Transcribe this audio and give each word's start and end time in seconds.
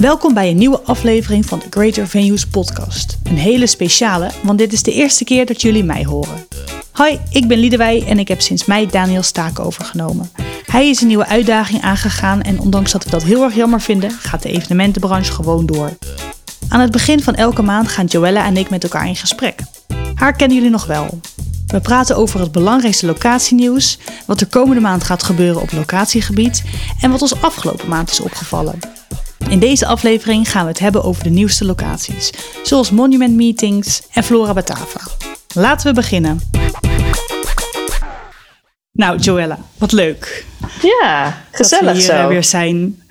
Welkom 0.00 0.34
bij 0.34 0.50
een 0.50 0.56
nieuwe 0.56 0.80
aflevering 0.80 1.46
van 1.46 1.58
de 1.58 1.66
Greater 1.70 2.08
Venues 2.08 2.46
podcast. 2.46 3.18
Een 3.24 3.36
hele 3.36 3.66
speciale, 3.66 4.30
want 4.42 4.58
dit 4.58 4.72
is 4.72 4.82
de 4.82 4.92
eerste 4.92 5.24
keer 5.24 5.46
dat 5.46 5.60
jullie 5.60 5.84
mij 5.84 6.04
horen. 6.04 6.46
Hoi, 6.92 7.20
ik 7.30 7.48
ben 7.48 7.58
Liedewij 7.58 8.04
en 8.06 8.18
ik 8.18 8.28
heb 8.28 8.40
sinds 8.40 8.64
mei 8.64 8.86
Daniel 8.86 9.22
Staak 9.22 9.58
overgenomen. 9.58 10.30
Hij 10.64 10.88
is 10.88 11.00
een 11.00 11.06
nieuwe 11.06 11.26
uitdaging 11.26 11.82
aangegaan 11.82 12.42
en 12.42 12.60
ondanks 12.60 12.92
dat 12.92 13.04
we 13.04 13.10
dat 13.10 13.22
heel 13.22 13.44
erg 13.44 13.54
jammer 13.54 13.80
vinden, 13.80 14.10
gaat 14.10 14.42
de 14.42 14.50
evenementenbranche 14.50 15.32
gewoon 15.32 15.66
door. 15.66 15.90
Aan 16.68 16.80
het 16.80 16.90
begin 16.90 17.22
van 17.22 17.34
elke 17.34 17.62
maand 17.62 17.88
gaan 17.88 18.06
Joella 18.06 18.44
en 18.44 18.56
ik 18.56 18.70
met 18.70 18.82
elkaar 18.82 19.06
in 19.06 19.16
gesprek. 19.16 19.60
Haar 20.14 20.36
kennen 20.36 20.56
jullie 20.56 20.72
nog 20.72 20.86
wel. 20.86 21.20
We 21.66 21.80
praten 21.80 22.16
over 22.16 22.40
het 22.40 22.52
belangrijkste 22.52 23.06
locatienieuws, 23.06 23.98
wat 24.26 24.40
er 24.40 24.46
komende 24.46 24.80
maand 24.80 25.04
gaat 25.04 25.22
gebeuren 25.22 25.62
op 25.62 25.72
locatiegebied 25.72 26.62
en 27.00 27.10
wat 27.10 27.22
ons 27.22 27.42
afgelopen 27.42 27.88
maand 27.88 28.10
is 28.10 28.20
opgevallen. 28.20 28.99
In 29.48 29.58
deze 29.58 29.86
aflevering 29.86 30.50
gaan 30.50 30.62
we 30.62 30.68
het 30.70 30.78
hebben 30.78 31.04
over 31.04 31.22
de 31.22 31.30
nieuwste 31.30 31.64
locaties, 31.64 32.30
zoals 32.62 32.90
Monument 32.90 33.34
Meetings 33.34 34.02
en 34.12 34.24
Flora 34.24 34.52
Batava. 34.52 35.00
Laten 35.54 35.86
we 35.86 35.92
beginnen. 35.94 36.40
Nou, 38.92 39.18
Joella, 39.18 39.58
wat 39.78 39.92
leuk. 39.92 40.44
Ja, 40.82 41.38
gezellig 41.52 41.84
dat 41.84 41.92
we 41.94 42.00
hier 42.00 42.10
zo. 42.10 42.12
eh, 42.22 42.26
weer 42.26 42.44
zijn. 42.44 43.02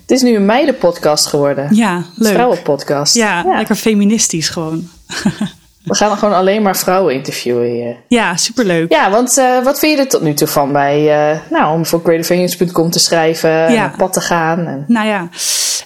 Het 0.00 0.10
is 0.10 0.22
nu 0.22 0.36
een 0.36 0.44
meidenpodcast 0.46 1.26
geworden. 1.26 1.74
Ja, 1.74 2.04
leuk. 2.16 2.32
Vrouwenpodcast. 2.32 3.14
Ja, 3.14 3.42
lekker 3.46 3.74
feministisch 3.76 4.48
gewoon. 4.48 4.88
We 5.84 5.94
gaan 5.94 6.16
gewoon 6.18 6.34
alleen 6.34 6.62
maar 6.62 6.76
vrouwen 6.76 7.14
interviewen 7.14 7.70
hier. 7.70 7.96
Ja, 8.08 8.36
superleuk. 8.36 8.90
Ja, 8.92 9.10
want 9.10 9.38
eh, 9.38 9.64
wat 9.64 9.78
vind 9.78 9.92
je 9.96 9.98
er 10.04 10.08
tot 10.08 10.22
nu 10.22 10.34
toe 10.34 10.48
van 10.48 10.72
bij, 10.72 11.30
eh, 11.32 11.40
nou, 11.50 11.74
om 11.74 11.86
voor 11.86 12.00
greatervenues.com 12.04 12.90
te 12.90 12.98
schrijven 12.98 13.66
en 13.66 13.72
Ja. 13.72 13.86
op 13.86 13.96
pad 13.98 14.12
te 14.12 14.20
gaan? 14.20 14.66
En, 14.66 14.84
Nou 14.88 15.06
ja, 15.06 15.28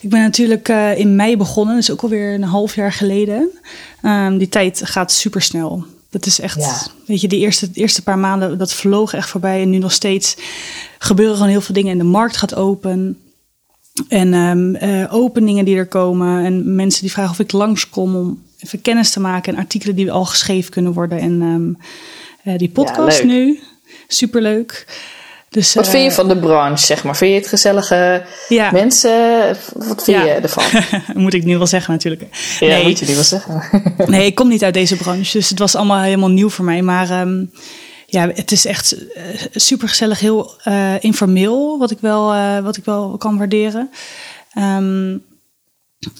ik 0.00 0.10
ben 0.10 0.20
natuurlijk 0.20 0.68
eh, 0.68 0.98
in 0.98 1.16
mei 1.16 1.36
begonnen, 1.36 1.76
dus 1.76 1.90
ook 1.90 2.02
alweer 2.02 2.34
een 2.34 2.42
half 2.42 2.74
jaar 2.74 2.92
geleden. 2.92 3.48
Ehm, 4.02 4.38
die 4.38 4.48
tijd 4.48 4.80
gaat 4.84 5.12
super 5.12 5.42
snel. 5.42 5.84
Dat 6.10 6.26
is 6.26 6.40
echt, 6.40 6.60
Ja. 6.60 6.76
weet 7.06 7.20
je, 7.20 7.28
de 7.28 7.38
eerste, 7.38 7.70
de 7.70 7.80
eerste 7.80 8.02
paar 8.02 8.18
maanden, 8.18 8.58
dat 8.58 8.72
vloog 8.72 9.14
echt 9.14 9.28
voorbij. 9.28 9.62
En 9.62 9.70
nu 9.70 9.78
nog 9.78 9.92
steeds 9.92 10.36
gebeuren 10.98 11.34
gewoon 11.36 11.50
heel 11.50 11.60
veel 11.60 11.74
dingen. 11.74 11.92
En 11.92 11.98
de 11.98 12.04
markt 12.04 12.36
gaat 12.36 12.54
open. 12.54 13.18
En 14.08 14.34
ehm, 14.34 14.74
eh, 14.74 15.14
openingen 15.14 15.64
die 15.64 15.76
er 15.76 15.86
komen. 15.86 16.44
En 16.44 16.74
mensen 16.74 17.00
die 17.00 17.10
vragen 17.12 17.30
of 17.30 17.38
ik 17.38 17.52
langskom 17.52 18.16
om 18.16 18.42
even 18.58 18.80
kennis 18.82 19.10
te 19.10 19.20
maken. 19.20 19.52
En 19.52 19.58
artikelen 19.58 19.96
die 19.96 20.12
al 20.12 20.24
geschreven 20.24 20.70
kunnen 20.70 20.92
worden. 20.92 21.18
En 21.18 21.42
ehm, 21.42 22.52
eh, 22.52 22.58
die 22.58 22.68
podcast 22.70 23.24
nu, 23.24 23.60
superleuk. 24.08 24.86
Dus, 25.48 25.74
wat 25.74 25.84
eh, 25.84 25.90
vind 25.90 26.04
je 26.04 26.12
van 26.12 26.28
de 26.28 26.38
branche, 26.38 26.84
zeg 26.86 27.04
maar? 27.04 27.16
Vind 27.16 27.32
je 27.32 27.38
het 27.38 27.48
gezellige 27.48 28.22
Ja. 28.48 28.70
mensen? 28.70 29.46
Wat 29.74 30.04
vind 30.04 30.16
Ja. 30.16 30.24
je 30.24 30.30
ervan? 30.30 30.64
Moet 31.22 31.34
ik 31.34 31.44
nu 31.44 31.58
wel 31.58 31.66
zeggen 31.66 31.92
natuurlijk. 31.92 32.22
Ja, 32.60 32.66
nee, 32.66 32.84
moet 32.84 32.98
je 32.98 33.06
die 33.06 33.14
wel 33.14 33.24
zeggen. 33.24 33.62
nee, 34.06 34.26
ik 34.26 34.34
kom 34.34 34.48
niet 34.48 34.64
uit 34.64 34.74
deze 34.74 34.96
branche, 34.96 35.38
dus 35.38 35.48
het 35.48 35.58
was 35.58 35.74
allemaal 35.74 36.00
helemaal 36.02 36.30
nieuw 36.30 36.48
voor 36.50 36.64
mij. 36.64 36.82
Maar 36.82 37.10
ehm, 37.10 37.44
ja, 38.06 38.28
het 38.34 38.52
is 38.52 38.64
echt 38.66 38.96
super 39.54 39.88
gezellig, 39.88 40.20
heel 40.20 40.50
eh, 40.62 40.94
informeel, 41.00 41.78
wat 41.78 41.90
ik 41.90 41.98
wel, 42.00 42.32
eh, 42.32 42.58
wat 42.58 42.76
ik 42.76 42.84
wel 42.84 43.16
kan 43.18 43.38
waarderen. 43.38 43.90
Ehm, 44.52 45.16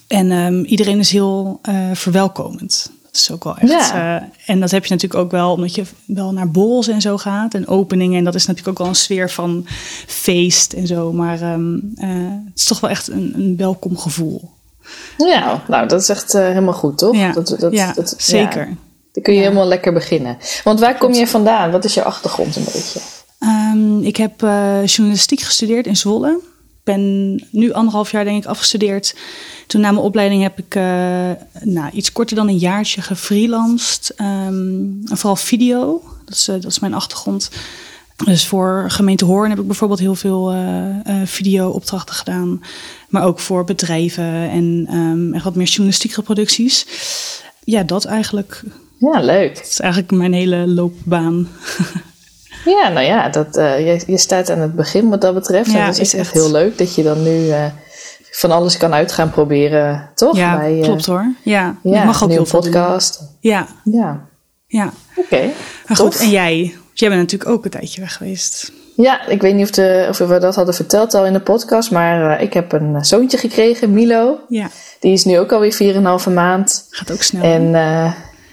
en 0.07 0.31
ehm, 0.31 0.63
iedereen 0.63 0.99
is 0.99 1.11
heel 1.11 1.59
eh, 1.61 1.75
verwelkomend. 1.93 2.91
Dat 3.03 3.15
is 3.15 3.31
ook 3.31 3.43
wel 3.43 3.57
echt. 3.57 3.71
Ja. 3.71 4.17
eh, 4.21 4.23
en 4.45 4.59
dat 4.59 4.71
heb 4.71 4.85
je 4.85 4.93
natuurlijk 4.93 5.21
ook 5.23 5.31
wel 5.31 5.51
omdat 5.51 5.75
je 5.75 5.83
wel 6.05 6.31
naar 6.33 6.51
borrels 6.51 6.87
en 6.87 7.01
zo 7.01 7.17
gaat 7.17 7.53
en 7.53 7.67
openingen. 7.67 8.17
En 8.17 8.23
dat 8.23 8.35
is 8.35 8.45
natuurlijk 8.45 8.71
ook 8.73 8.83
wel 8.83 8.87
een 8.87 8.99
sfeer 8.99 9.29
van 9.29 9.65
feest 10.07 10.73
en 10.73 10.87
zo. 10.87 11.11
Maar 11.13 11.41
ehm, 11.41 11.75
eh, 11.95 12.09
het 12.45 12.59
is 12.59 12.63
toch 12.63 12.79
wel 12.79 12.89
echt 12.89 13.07
een, 13.07 13.31
een 13.35 13.57
welkom 13.57 13.97
gevoel. 13.97 14.49
ja, 15.17 15.63
nou, 15.67 15.87
dat 15.87 16.01
is 16.01 16.09
echt 16.09 16.33
helemaal 16.33 16.73
goed, 16.73 16.97
toch? 16.97 17.15
Ja, 17.15 17.31
dat, 17.31 17.55
dat, 17.59 17.73
ja 17.73 17.93
dat- 17.93 18.15
zeker. 18.17 18.67
ja. 18.67 18.75
Dan 19.11 19.23
kun 19.23 19.33
je 19.33 19.41
helemaal 19.41 19.67
lekker 19.67 19.93
beginnen. 19.93 20.37
Want 20.63 20.79
waar 20.79 20.97
kom 20.97 21.13
je 21.13 21.27
vandaan? 21.27 21.71
Wat 21.71 21.85
is 21.85 21.93
je 21.93 22.03
achtergrond 22.03 22.55
een 22.55 22.63
beetje? 22.63 22.99
Ehm, 23.39 24.01
ik 24.01 24.17
heb 24.17 24.39
journalistiek 24.85 25.39
gestudeerd 25.41 25.87
in 25.87 25.97
Zwolle. 25.97 26.39
Ik 26.87 26.93
ben 26.93 27.43
nu 27.51 27.71
anderhalf 27.71 28.11
jaar 28.11 28.23
denk 28.23 28.43
ik 28.43 28.49
afgestudeerd. 28.49 29.15
Toen 29.67 29.81
na 29.81 29.91
mijn 29.91 30.03
opleiding 30.03 30.41
heb 30.41 30.59
ik 30.59 30.75
eh, 30.75 30.83
nou, 31.61 31.89
iets 31.91 32.11
korter 32.11 32.35
dan 32.35 32.47
een 32.47 32.57
jaartje 32.57 33.01
gefreelanced. 33.01 34.13
En 34.15 35.01
vooral 35.03 35.35
video, 35.35 36.03
dat 36.25 36.35
is, 36.35 36.47
eh, 36.47 36.55
dat 36.55 36.71
is 36.71 36.79
mijn 36.79 36.93
achtergrond. 36.93 37.49
Dus 38.25 38.47
voor 38.47 38.85
gemeente 38.87 39.25
Hoorn 39.25 39.49
heb 39.49 39.59
ik 39.59 39.67
bijvoorbeeld 39.67 39.99
heel 39.99 40.15
veel 40.15 40.51
eh 40.51 40.87
eh, 41.05 41.27
video-opdrachten 41.27 42.15
gedaan. 42.15 42.61
Maar 43.09 43.23
ook 43.23 43.39
voor 43.39 43.63
bedrijven 43.63 44.49
en 44.49 44.87
echt 45.33 45.43
wat 45.43 45.55
meer 45.55 45.67
journalistieke 45.67 46.21
producties. 46.21 46.85
Ja, 47.63 47.83
dat 47.83 48.05
eigenlijk. 48.05 48.63
Ja, 48.97 49.19
leuk. 49.21 49.55
Dat 49.55 49.67
is 49.67 49.79
eigenlijk 49.79 50.11
mijn 50.11 50.33
hele 50.33 50.67
loopbaan. 50.67 51.47
Ja, 52.69 52.89
nou 52.89 53.05
ja, 53.05 53.29
dat, 53.29 53.57
eh, 53.57 53.85
je, 53.85 54.03
je 54.07 54.17
staat 54.17 54.49
aan 54.49 54.59
het 54.59 54.75
begin 54.75 55.09
wat 55.09 55.21
dat 55.21 55.33
betreft. 55.33 55.71
Ja, 55.71 55.79
en 55.79 55.85
dat 55.85 55.99
is 55.99 56.13
echt 56.13 56.31
heel 56.33 56.51
leuk 56.51 56.77
dat 56.77 56.95
je 56.95 57.03
dan 57.03 57.23
nu 57.23 57.49
eh, 57.49 57.65
van 58.31 58.51
alles 58.51 58.77
kan 58.77 58.93
uit 58.93 59.11
gaan 59.11 59.29
proberen, 59.29 60.09
toch? 60.15 60.37
Ja, 60.37 60.57
Bij, 60.57 60.77
eh, 60.77 60.83
klopt 60.83 61.05
hoor. 61.05 61.33
Ja, 61.43 61.75
Ja, 61.83 62.03
mag 62.03 62.23
ook 62.23 62.29
nieuwe 62.29 62.33
heel 62.43 62.45
veel 62.45 62.61
doen. 62.61 62.71
podcast. 62.71 63.21
Ja, 63.39 63.67
Ja, 63.83 64.25
ja. 64.67 64.91
oké. 65.15 65.49
Maar 65.87 65.97
goed, 65.97 66.19
en 66.19 66.29
jij? 66.29 66.75
Jij 66.93 67.09
bent 67.09 67.21
natuurlijk 67.21 67.49
ook 67.49 67.65
een 67.65 67.71
tijdje 67.71 68.01
weg 68.01 68.13
geweest. 68.17 68.71
Ja, 68.95 69.27
ik 69.27 69.41
weet 69.41 69.55
niet 69.55 69.63
of, 69.63 69.71
de, 69.71 70.05
of 70.09 70.17
we 70.17 70.39
dat 70.39 70.55
hadden 70.55 70.73
verteld 70.73 71.13
al 71.13 71.25
in 71.25 71.33
de 71.33 71.39
podcast, 71.39 71.91
maar 71.91 72.41
ik 72.41 72.53
heb 72.53 72.71
een 72.71 73.05
zoontje 73.05 73.37
gekregen, 73.37 73.93
Milo. 73.93 74.39
Ja, 74.49 74.69
Die 74.99 75.13
is 75.13 75.25
nu 75.25 75.39
ook 75.39 75.51
alweer 75.51 75.73
4,5 76.27 76.33
maand. 76.33 76.87
gaat 76.89 77.11
ook 77.11 77.21
snel. 77.21 77.43
En 77.43 77.71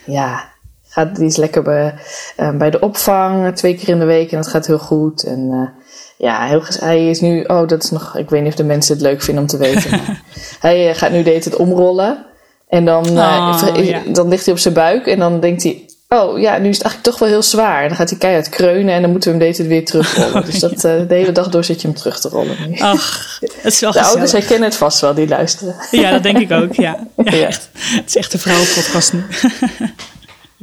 ja, 0.07 0.53
gaat, 0.95 1.17
die 1.17 1.27
is 1.27 1.37
lekker 1.37 1.63
bij, 1.63 1.95
eh, 2.37 2.51
bij 2.51 2.71
de 2.71 2.81
opvang, 2.81 3.57
twee 3.57 3.77
keer 3.77 3.89
in 3.89 3.99
de 3.99 4.05
week 4.05 4.31
en 4.31 4.37
dat 4.37 4.49
gaat 4.49 4.67
heel 4.67 4.79
goed. 4.79 5.23
En 5.23 5.49
eh, 5.51 5.83
ja, 6.17 6.47
heel, 6.47 6.63
hij 6.79 7.11
is 7.11 7.21
nu, 7.21 7.45
oh 7.45 7.69
dat 7.69 7.83
is 7.83 7.91
nog, 7.91 8.17
ik 8.17 8.31
weet 8.31 8.43
niet 8.43 8.51
of 8.51 8.57
de 8.57 8.65
mensen 8.65 8.95
het 8.95 9.03
leuk 9.03 9.23
vinden 9.23 9.43
om 9.43 9.49
te 9.49 9.57
weten. 9.57 9.91
maar 9.91 10.23
hij 10.61 10.91
eh, 10.91 10.97
gaat 10.97 11.11
nu 11.11 11.23
deed 11.23 11.45
het 11.45 11.57
omrollen. 11.57 12.25
En 12.69 12.85
dan, 12.85 13.19
eh, 13.19 13.63
Oh, 13.63 13.85
ja. 13.85 14.03
dan 14.13 14.29
ligt 14.29 14.45
hij 14.45 14.55
op 14.55 14.61
zijn 14.61 14.75
buik 14.75 15.07
en 15.07 15.19
dan 15.19 15.41
denkt 15.41 15.63
hij, 15.63 15.87
oh 16.09 16.41
ja, 16.41 16.59
nu 16.59 16.69
is 16.69 16.77
het 16.77 16.85
eigenlijk 16.85 17.03
toch 17.03 17.19
wel 17.19 17.29
heel 17.29 17.43
zwaar. 17.43 17.83
En 17.83 17.89
dan 17.89 17.97
gaat 17.97 18.11
hij 18.11 18.19
keihard 18.19 18.49
kreunen 18.49 18.95
en 18.95 19.03
dan 19.03 19.11
moeten 19.11 19.33
we 19.33 19.39
hem 19.39 19.49
het 19.49 19.67
weer 19.67 19.85
terugrollen. 19.85 20.45
Dus 20.51 20.59
dat, 20.59 20.81
de 20.81 21.07
hele 21.09 21.33
dag 21.33 21.49
door 21.49 21.65
zit 21.65 21.81
je 21.81 21.89
hem 21.89 21.97
terug 21.97 22.21
te 22.21 22.29
rollen. 22.29 22.57
Ach, 22.79 23.39
het 23.41 23.73
is 23.73 23.81
wel 23.81 23.93
de 23.93 24.03
ouders 24.03 24.33
herkennen 24.33 24.69
het 24.69 24.77
vast 24.77 25.01
wel, 25.01 25.15
die 25.15 25.29
luisteren. 25.29 25.75
Ja, 25.91 26.11
dat 26.11 26.23
denk 26.23 26.39
ik 26.39 26.51
ook, 26.51 26.75
ja. 26.75 27.07
ja. 27.25 27.49
Het 27.73 28.05
is 28.07 28.17
echt 28.17 28.33
een 28.33 28.39
vrouwenpodcast 28.39 29.13
nu. 29.13 29.25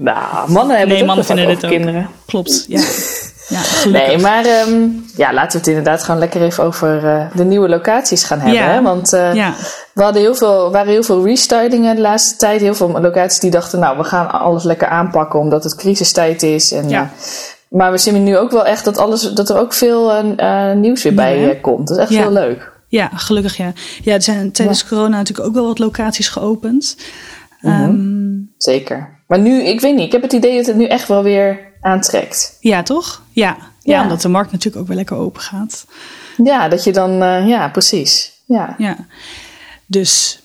Nou, 0.03 0.51
mannen 0.51 0.78
hebben 0.78 0.95
Nee, 0.95 1.06
mannen 1.06 1.25
vinden 1.25 1.47
dit 1.47 1.63
ook. 1.66 1.72
kinderen. 1.72 2.09
Klopt, 2.25 2.66
ja. 2.67 2.81
Ja. 3.51 3.62
Nee, 3.89 4.17
maar 4.17 4.45
ehm, 4.45 4.88
ja, 5.16 5.34
laten 5.34 5.51
we 5.51 5.57
het 5.57 5.67
inderdaad 5.67 6.03
gewoon 6.03 6.19
lekker 6.19 6.41
even 6.41 6.63
over 6.63 7.06
eh, 7.07 7.25
de 7.35 7.44
nieuwe 7.44 7.69
locaties 7.69 8.23
gaan 8.23 8.40
hebben. 8.40 8.59
Ja. 8.61 8.67
Hè? 8.69 8.81
Want 8.81 9.13
eh, 9.13 9.34
Ja, 9.34 9.53
we 9.94 10.03
hadden 10.03 10.22
heel 10.22 10.35
veel, 10.35 10.72
waren 10.72 10.91
heel 10.91 11.03
veel 11.03 11.25
restylingen 11.25 11.95
de 11.95 12.01
laatste 12.01 12.35
tijd. 12.35 12.61
Heel 12.61 12.75
veel 12.75 13.00
locaties 13.01 13.40
die 13.40 13.51
dachten, 13.51 13.79
nou, 13.79 13.97
we 13.97 14.03
gaan 14.03 14.31
alles 14.31 14.63
lekker 14.63 14.88
aanpakken 14.88 15.40
omdat 15.40 15.63
het 15.63 15.75
crisistijd 15.75 16.44
is. 16.44 16.72
En, 16.72 16.90
Ja. 16.90 17.01
eh, 17.01 17.07
maar 17.69 17.91
we 17.91 17.97
zien 17.97 18.23
nu 18.23 18.38
ook 18.38 18.51
wel 18.51 18.66
echt 18.66 18.85
dat, 18.85 18.97
alles, 18.97 19.22
dat 19.22 19.50
er 19.50 19.57
ook 19.57 19.73
veel 19.73 20.23
nieuws 20.75 21.03
weer 21.03 21.13
bij 21.13 21.59
komt. 21.61 21.88
Dat 21.88 21.97
is 21.97 22.03
echt 22.03 22.13
heel 22.23 22.31
leuk. 22.31 22.72
ja, 22.88 23.09
gelukkig 23.13 23.57
ja. 23.57 23.73
Ja, 24.03 24.13
er 24.13 24.22
zijn 24.22 24.51
tijdens 24.51 24.88
corona 24.88 25.17
natuurlijk 25.17 25.47
ook 25.47 25.53
wel 25.53 25.66
wat 25.67 25.79
locaties 25.79 26.29
geopend. 26.29 26.97
Ehm, 27.61 28.00
Zeker. 28.57 29.19
Maar 29.31 29.39
nu, 29.39 29.63
ik 29.63 29.81
weet 29.81 29.95
niet, 29.95 30.05
ik 30.05 30.11
heb 30.11 30.21
het 30.21 30.33
idee 30.33 30.57
dat 30.57 30.65
het 30.65 30.75
nu 30.75 30.85
echt 30.85 31.07
wel 31.07 31.23
weer 31.23 31.59
aantrekt. 31.81 32.57
ja, 32.59 32.83
toch? 32.83 33.21
Ja. 33.31 33.57
ja, 33.79 33.95
Ja. 33.95 34.01
omdat 34.03 34.21
de 34.21 34.27
markt 34.27 34.51
natuurlijk 34.51 34.81
ook 34.81 34.87
weer 34.87 34.97
lekker 34.97 35.16
open 35.17 35.41
gaat. 35.41 35.85
Ja, 36.43 36.67
dat 36.67 36.83
je 36.83 36.91
dan, 36.91 37.22
eh, 37.23 37.47
ja, 37.47 37.69
precies. 37.69 38.31
Ja. 38.45 38.75
Ja. 38.78 38.95
Dus, 39.85 40.39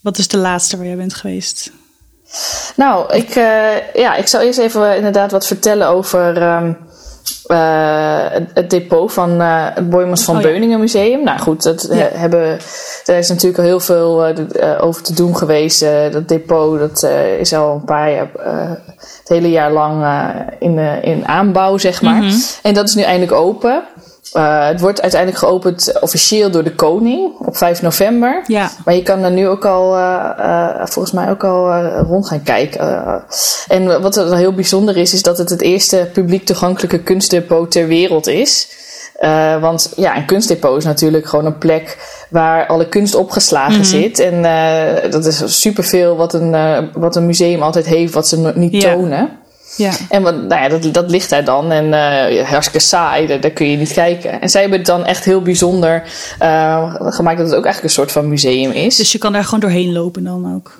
wat 0.00 0.18
is 0.18 0.28
de 0.28 0.36
laatste 0.36 0.76
waar 0.76 0.86
jij 0.86 0.96
bent 0.96 1.14
geweest? 1.14 1.70
Nou, 2.76 3.14
ik, 3.14 3.28
eh, 3.28 3.94
ja, 3.94 4.14
ik 4.14 4.26
zal 4.26 4.40
eerst 4.40 4.58
even 4.58 4.90
eh, 4.90 4.96
inderdaad 4.96 5.30
wat 5.30 5.46
vertellen 5.46 5.88
over 5.88 6.42
ehm, 6.42 6.72
eh, 7.46 8.40
het, 8.54 8.70
depot 8.70 9.12
van 9.12 9.40
eh, 9.40 9.66
het 9.74 9.90
Boymans 9.90 10.24
van 10.24 10.36
Oh, 10.36 10.42
ja. 10.42 10.48
Beuningen 10.48 10.80
Museum. 10.80 11.24
Nou 11.24 11.38
goed, 11.38 11.62
dat, 11.62 11.84
eh, 11.84 11.98
Ja. 11.98 12.08
hebben, 12.12 12.58
daar 13.04 13.18
is 13.18 13.28
natuurlijk 13.28 13.58
al 13.58 13.64
heel 13.64 13.80
veel 13.80 14.34
over 14.80 15.02
te 15.02 15.14
doen 15.14 15.36
geweest. 15.36 15.84
Dat 16.12 16.28
depot 16.28 16.78
dat, 16.78 17.10
is 17.38 17.54
al 17.54 17.74
een 17.74 17.84
paar 17.84 18.10
jaar, 18.10 18.28
het 18.98 19.28
hele 19.28 19.50
jaar 19.50 19.72
lang 19.72 20.04
in, 20.58 20.78
in 21.02 21.28
aanbouw, 21.28 21.78
zeg 21.78 22.02
maar. 22.02 22.22
Mhm. 22.22 22.34
En 22.62 22.74
dat 22.74 22.88
is 22.88 22.94
nu 22.94 23.02
eindelijk 23.02 23.32
open. 23.32 23.82
Eh, 24.32 24.66
het 24.66 24.80
wordt 24.80 25.02
uiteindelijk 25.02 25.42
geopend 25.42 25.92
officieel 26.00 26.50
door 26.50 26.64
de 26.64 26.74
koning 26.74 27.38
op 27.38 27.56
5 27.56 27.82
november. 27.82 28.42
Ja, 28.46 28.70
Maar 28.84 28.94
je 28.94 29.02
kan 29.02 29.22
er 29.22 29.30
nu 29.30 29.48
ook 29.48 29.64
al, 29.64 29.96
eh, 29.96 30.30
eh, 30.38 30.86
volgens 30.86 31.14
mij 31.14 31.30
ook 31.30 31.44
al 31.44 31.82
rond 31.86 32.28
gaan 32.28 32.42
kijken. 32.42 33.24
En 33.68 34.00
wat 34.02 34.16
er 34.16 34.36
heel 34.36 34.52
bijzonder 34.52 34.96
is, 34.96 35.14
is 35.14 35.22
dat 35.22 35.38
het 35.38 35.50
het 35.50 35.62
eerste 35.62 36.10
publiek 36.12 36.46
toegankelijke 36.46 37.02
kunstdepot 37.02 37.70
ter 37.70 37.86
wereld 37.86 38.26
is. 38.26 38.68
Want 39.60 39.92
ja, 39.96 40.16
een 40.16 40.26
kunstdepot 40.26 40.76
is 40.76 40.84
natuurlijk 40.84 41.26
gewoon 41.26 41.46
een 41.46 41.58
plek 41.58 41.98
waar 42.30 42.66
alle 42.66 42.88
kunst 42.88 43.14
opgeslagen 43.14 43.72
mm 43.72 43.80
-hmm. 43.80 43.84
zit. 43.84 44.18
En 44.18 44.42
dat 45.10 45.26
is 45.26 45.60
superveel 45.60 46.16
wat 46.16 46.34
een, 46.34 46.90
wat 46.92 47.16
een 47.16 47.26
museum 47.26 47.62
altijd 47.62 47.86
heeft, 47.86 48.14
wat 48.14 48.28
ze 48.28 48.52
niet 48.54 48.80
tonen. 48.80 49.18
Ja. 49.18 49.45
En 50.08 50.22
wat, 50.22 50.34
nou 50.34 50.62
ja, 50.62 50.68
dat, 50.68 50.94
dat 50.94 51.10
ligt 51.10 51.30
daar 51.30 51.44
dan. 51.44 51.72
En 51.72 51.86
uh, 51.86 52.48
hartstikke 52.48 52.86
saai, 52.86 53.26
daar, 53.26 53.40
daar, 53.40 53.50
kun 53.50 53.70
je 53.70 53.76
niet 53.76 53.92
kijken. 53.92 54.40
En 54.40 54.48
zij 54.48 54.60
hebben 54.60 54.78
het 54.78 54.88
dan 54.88 55.04
echt 55.04 55.24
heel 55.24 55.42
bijzonder 55.42 56.02
uh, 56.42 56.94
gemaakt 56.98 57.38
dat 57.38 57.46
het 57.46 57.56
ook 57.56 57.64
eigenlijk 57.64 57.82
een 57.82 57.90
soort 57.90 58.12
van 58.12 58.28
museum 58.28 58.70
is. 58.70 58.96
Dus 58.96 59.12
je 59.12 59.18
kan 59.18 59.32
daar 59.32 59.44
gewoon 59.44 59.60
doorheen 59.60 59.92
lopen 59.92 60.24
dan 60.24 60.54
ook? 60.54 60.78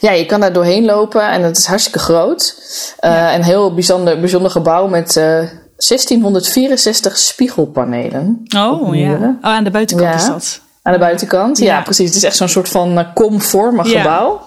Ja, 0.00 0.12
je 0.12 0.26
kan 0.26 0.40
daar 0.40 0.52
doorheen 0.52 0.84
lopen 0.84 1.30
en 1.30 1.42
het 1.42 1.56
is 1.56 1.66
hartstikke 1.66 1.98
groot. 1.98 2.54
Uh, 3.00 3.10
ja. 3.10 3.34
Een 3.34 3.44
heel 3.44 3.74
bijzonder, 3.74 4.20
bijzonder 4.20 4.50
gebouw 4.50 4.86
met 4.86 5.14
1664 5.14 7.18
spiegelpanelen. 7.18 8.46
Oh 8.56 8.96
ja, 8.96 9.14
oh, 9.14 9.28
aan 9.40 9.64
de 9.64 9.70
buitenkant 9.70 10.10
ja. 10.10 10.16
is 10.16 10.26
dat. 10.26 10.60
Aan 10.82 10.92
de 10.92 10.98
buitenkant, 10.98 11.58
ja, 11.58 11.64
ja 11.64 11.82
precies. 11.82 12.06
Het 12.06 12.16
is 12.16 12.22
echt 12.22 12.36
zo'n 12.36 12.48
soort 12.48 12.68
van 12.68 13.06
komvormig 13.14 13.90
gebouw. 13.90 14.40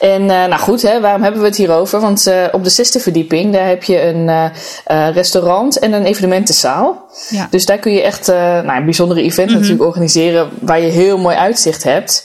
En 0.00 0.22
uh, 0.22 0.28
nou 0.28 0.58
goed, 0.58 0.82
hè, 0.82 1.00
waarom 1.00 1.22
hebben 1.22 1.40
we 1.40 1.46
het 1.46 1.56
hier 1.56 1.72
over? 1.72 2.00
Want 2.00 2.26
uh, 2.26 2.44
op 2.52 2.64
de 2.64 2.70
zesde 2.70 3.00
verdieping, 3.00 3.52
daar 3.52 3.66
heb 3.66 3.82
je 3.82 4.02
een 4.02 4.28
uh, 4.28 5.10
restaurant 5.14 5.78
en 5.78 5.92
een 5.92 6.04
evenementenzaal. 6.04 7.07
Ja. 7.28 7.46
Dus 7.50 7.66
daar 7.66 7.78
kun 7.78 7.92
je 7.92 8.02
echt 8.02 8.26
nou, 8.26 8.76
een 8.76 8.84
bijzondere 8.84 9.22
event 9.22 9.48
Mhm. 9.48 9.58
natuurlijk 9.58 9.84
organiseren 9.84 10.48
waar 10.60 10.80
je 10.80 10.90
heel 10.90 11.18
mooi 11.18 11.36
uitzicht 11.36 11.82
hebt. 11.82 12.24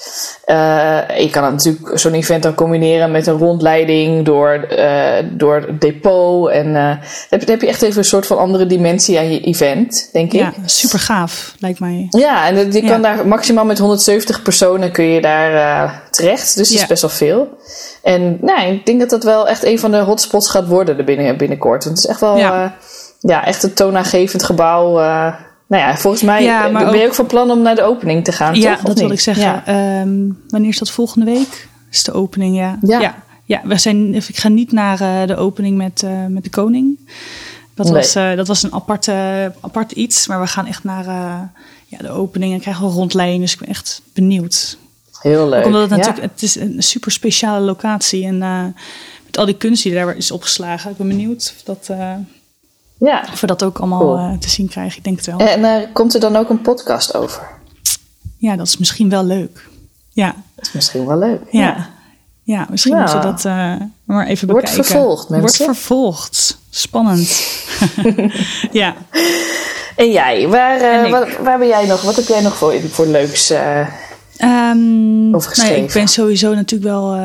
je 1.17 1.27
kan 1.31 1.43
natuurlijk 1.51 1.99
zo'n 1.99 2.13
event 2.13 2.43
dan 2.43 2.53
combineren 2.55 3.11
met 3.11 3.27
een 3.27 3.37
rondleiding 3.37 4.25
door, 4.25 4.67
door 5.31 5.55
het 5.55 5.81
depot. 5.81 6.49
En 6.49 6.73
dan 6.73 6.97
heb, 7.29 7.39
dan 7.39 7.49
heb 7.49 7.61
je 7.61 7.67
echt 7.67 7.81
even 7.81 7.97
een 7.97 8.03
soort 8.03 8.27
van 8.27 8.37
andere 8.37 8.65
dimensie 8.65 9.17
aan 9.17 9.31
je 9.31 9.39
event, 9.39 10.09
denk 10.11 10.33
ik. 10.33 10.39
Ja, 10.39 10.53
super 10.65 10.99
gaaf, 10.99 11.55
lijkt 11.59 11.79
mij. 11.79 12.07
Ja, 12.09 12.47
en 12.47 12.71
je 12.71 12.81
kan 12.81 13.01
daar 13.01 13.27
maximaal 13.27 13.65
met 13.65 13.77
170 13.79 14.41
personen 14.41 14.91
kun 14.91 15.05
je 15.05 15.21
daar 15.21 16.01
terecht. 16.09 16.55
Dus 16.57 16.69
dat 16.69 16.77
is 16.79 16.87
best 16.87 17.01
wel 17.01 17.09
veel. 17.11 17.47
En 18.01 18.37
nou, 18.41 18.67
ik 18.71 18.85
denk 18.85 18.99
dat 18.99 19.09
dat 19.09 19.23
wel 19.23 19.47
echt 19.47 19.63
een 19.65 19.79
van 19.79 19.91
de 19.91 19.97
hotspots 19.97 20.49
gaat 20.49 20.67
worden 20.67 20.97
er 20.97 21.03
binnen, 21.03 21.37
binnenkort. 21.37 21.83
Want 21.83 21.95
het 21.97 22.05
is 22.05 22.11
echt 22.11 22.19
wel 22.19 22.37
Ja. 22.37 22.75
Ja. 23.31 23.45
echt 23.45 23.63
een 23.63 23.73
toonaangevend 23.73 24.43
gebouw. 24.43 24.99
uh, 24.99 25.33
nou 25.67 25.83
ja, 25.83 25.97
volgens 25.97 26.23
mij 26.23 26.43
Ja, 26.43 26.69
ben 26.71 26.99
je 26.99 27.05
ook- 27.07 27.13
van 27.13 27.25
plan 27.25 27.51
om 27.51 27.61
naar 27.61 27.75
de 27.75 27.83
opening 27.83 28.23
te 28.23 28.31
gaan, 28.31 28.55
Ja, 28.55 28.75
toch? 28.75 28.83
Dat 28.83 28.99
wil 28.99 29.11
ik 29.11 29.19
zeggen. 29.19 29.43
Ja. 29.43 29.63
Ehm, 29.65 30.17
wanneer 30.49 30.69
is 30.69 30.79
dat 30.79 30.91
volgende 30.91 31.25
week? 31.25 31.67
Is 31.91 32.03
de 32.03 32.11
opening, 32.13 32.55
ja. 32.55 32.77
Ja. 32.81 32.99
ja. 32.99 33.15
ja, 33.45 33.61
we 33.63 33.77
zijn, 33.77 34.15
ik 34.15 34.37
ga 34.37 34.47
niet 34.49 34.71
naar 34.71 35.01
eh, 35.01 35.27
de 35.27 35.35
opening 35.35 35.77
met, 35.77 36.03
eh, 36.03 36.25
met 36.29 36.43
de 36.43 36.49
koning. 36.49 36.99
Dat, 37.75 37.85
Nee. 37.85 37.95
was, 37.95 38.15
eh, 38.15 38.35
dat 38.35 38.47
was 38.47 38.63
een 38.63 38.73
aparte, 38.73 39.51
apart 39.61 39.91
iets. 39.91 40.27
Maar 40.27 40.39
we 40.41 40.47
gaan 40.47 40.65
echt 40.67 40.83
naar 40.83 41.07
eh, 41.07 41.41
ja, 41.85 41.97
de 41.97 42.09
opening 42.09 42.53
en 42.53 42.59
krijgen 42.59 42.83
we 42.83 42.89
een 42.89 42.95
rondleiding. 42.95 43.41
Dus 43.41 43.53
ik 43.53 43.59
ben 43.59 43.69
echt 43.69 44.01
benieuwd. 44.13 44.77
Heel 45.21 45.49
leuk. 45.49 45.59
Ook 45.59 45.65
omdat 45.65 45.81
het 45.81 45.89
natuurlijk, 45.89 46.21
het 46.31 46.41
is 46.41 46.55
een 46.55 46.75
super 46.83 47.11
speciale 47.11 47.59
locatie. 47.65 48.25
En 48.25 48.41
eh, 48.41 48.63
met 49.25 49.37
al 49.37 49.45
die 49.45 49.57
kunst 49.57 49.83
die 49.83 49.93
daar 49.93 50.15
is 50.17 50.31
opgeslagen. 50.31 50.91
Ik 50.91 50.97
ben 50.97 51.07
benieuwd 51.07 51.53
of, 51.57 51.63
dat, 51.63 51.87
eh, 51.89 52.11
Ja. 53.03 53.23
of 53.33 53.41
we 53.41 53.47
dat 53.47 53.63
ook 53.63 53.77
allemaal 53.77 53.99
Cool. 53.99 54.17
eh, 54.17 54.37
te 54.37 54.49
zien 54.49 54.67
krijgen. 54.69 54.97
Ik 54.97 55.03
denk 55.03 55.17
het 55.17 55.25
wel. 55.25 55.37
En 55.37 55.59
uh, 55.59 55.73
komt 55.93 56.13
er 56.13 56.19
dan 56.19 56.35
ook 56.35 56.49
een 56.49 56.61
podcast 56.61 57.15
over? 57.15 57.47
Ja, 58.37 58.55
dat 58.55 58.67
is 58.67 58.77
misschien 58.77 59.09
wel 59.09 59.25
leuk. 59.25 59.67
Ja, 60.09 60.35
Dat 60.55 60.65
is 60.65 60.71
misschien 60.71 61.05
wel 61.05 61.17
leuk. 61.17 61.41
ja. 61.51 61.89
ja. 62.43 62.67
misschien 62.69 62.93
Ja. 62.93 62.99
moeten 62.99 63.17
we 63.19 63.25
dat 63.25 63.45
eh, 63.45 63.73
maar 64.03 64.25
even 64.27 64.47
Wordt 64.47 64.65
bekijken. 64.65 64.85
vervolgd, 64.93 65.29
mensen. 65.29 65.65
Wordt 65.65 65.77
vervolgd. 65.79 66.57
Spannend. 66.69 67.43
ja. 68.71 68.93
En 69.95 70.11
jij, 70.11 70.47
waar, 70.47 70.79
En 70.81 71.11
waar, 71.11 71.37
waar 71.43 71.57
ben 71.59 71.67
jij 71.67 71.85
nog? 71.85 72.01
Wat 72.01 72.15
heb 72.15 72.27
jij 72.27 72.41
nog 72.41 72.55
voor, 72.57 72.73
voor 72.89 73.05
leuks? 73.07 73.49
Um, 74.39 75.35
Over 75.35 75.57
nou 75.57 75.69
ja, 75.69 75.75
ik 75.75 75.93
ben 75.93 76.07
sowieso 76.07 76.53
natuurlijk 76.53 76.91
wel 76.91 77.15
uh, 77.15 77.21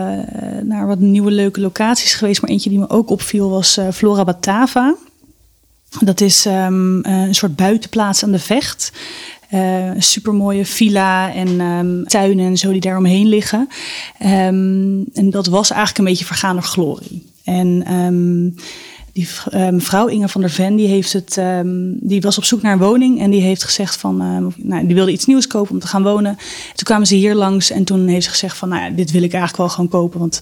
naar 0.62 0.86
wat 0.86 0.98
nieuwe 0.98 1.30
leuke 1.30 1.60
locaties 1.60 2.14
geweest. 2.14 2.40
Maar 2.40 2.50
eentje 2.50 2.70
die 2.70 2.78
me 2.78 2.88
ook 2.90 3.10
opviel 3.10 3.50
was 3.50 3.78
uh, 3.78 3.88
Flora 3.92 4.24
Batava. 4.24 4.94
Dat 6.00 6.20
is 6.20 6.44
um, 6.44 7.04
een 7.04 7.34
soort 7.34 7.56
buitenplaats 7.56 8.24
aan 8.24 8.32
de 8.32 8.38
vecht. 8.38 8.92
Uh, 9.54 9.86
een 9.86 10.02
supermooie 10.02 10.66
villa 10.66 11.34
en 11.34 11.60
um, 11.60 12.04
tuinen 12.06 12.46
en 12.46 12.56
zo 12.56 12.72
die 12.72 12.80
daar 12.80 12.96
omheen 12.96 13.26
liggen. 13.26 13.68
Um, 14.22 15.04
en 15.14 15.30
dat 15.30 15.46
was 15.46 15.70
eigenlijk 15.70 15.98
een 15.98 16.04
beetje 16.04 16.24
vergaan 16.24 16.62
glorie. 16.62 17.26
En 17.44 18.54
die 19.12 19.28
mevrouw 19.52 20.06
Inge 20.06 20.28
van 20.28 20.40
der 20.40 20.50
Ven, 20.50 20.76
die, 20.76 20.88
heeft 20.88 21.12
het, 21.12 21.40
die 22.00 22.20
was 22.20 22.38
op 22.38 22.44
zoek 22.44 22.62
naar 22.62 22.72
een 22.72 22.78
woning 22.78 23.20
en 23.20 23.30
die 23.30 23.40
heeft 23.40 23.64
gezegd 23.64 23.96
van, 23.96 24.16
nou, 24.56 24.86
die 24.86 24.94
wilde 24.94 25.12
iets 25.12 25.26
nieuws 25.26 25.46
kopen 25.46 25.70
om 25.70 25.78
te 25.80 25.86
gaan 25.86 26.02
wonen. 26.02 26.36
Toen 26.74 26.84
kwamen 26.84 27.06
ze 27.06 27.14
hier 27.14 27.34
langs 27.34 27.70
en 27.70 27.84
toen 27.84 28.06
heeft 28.06 28.24
ze 28.24 28.30
gezegd 28.30 28.56
van, 28.56 28.68
nou 28.68 28.82
ja, 28.82 28.90
dit 28.90 29.10
wil 29.10 29.22
ik 29.22 29.32
eigenlijk 29.32 29.56
wel 29.56 29.68
gewoon 29.68 29.88
kopen, 29.88 30.20
want 30.20 30.40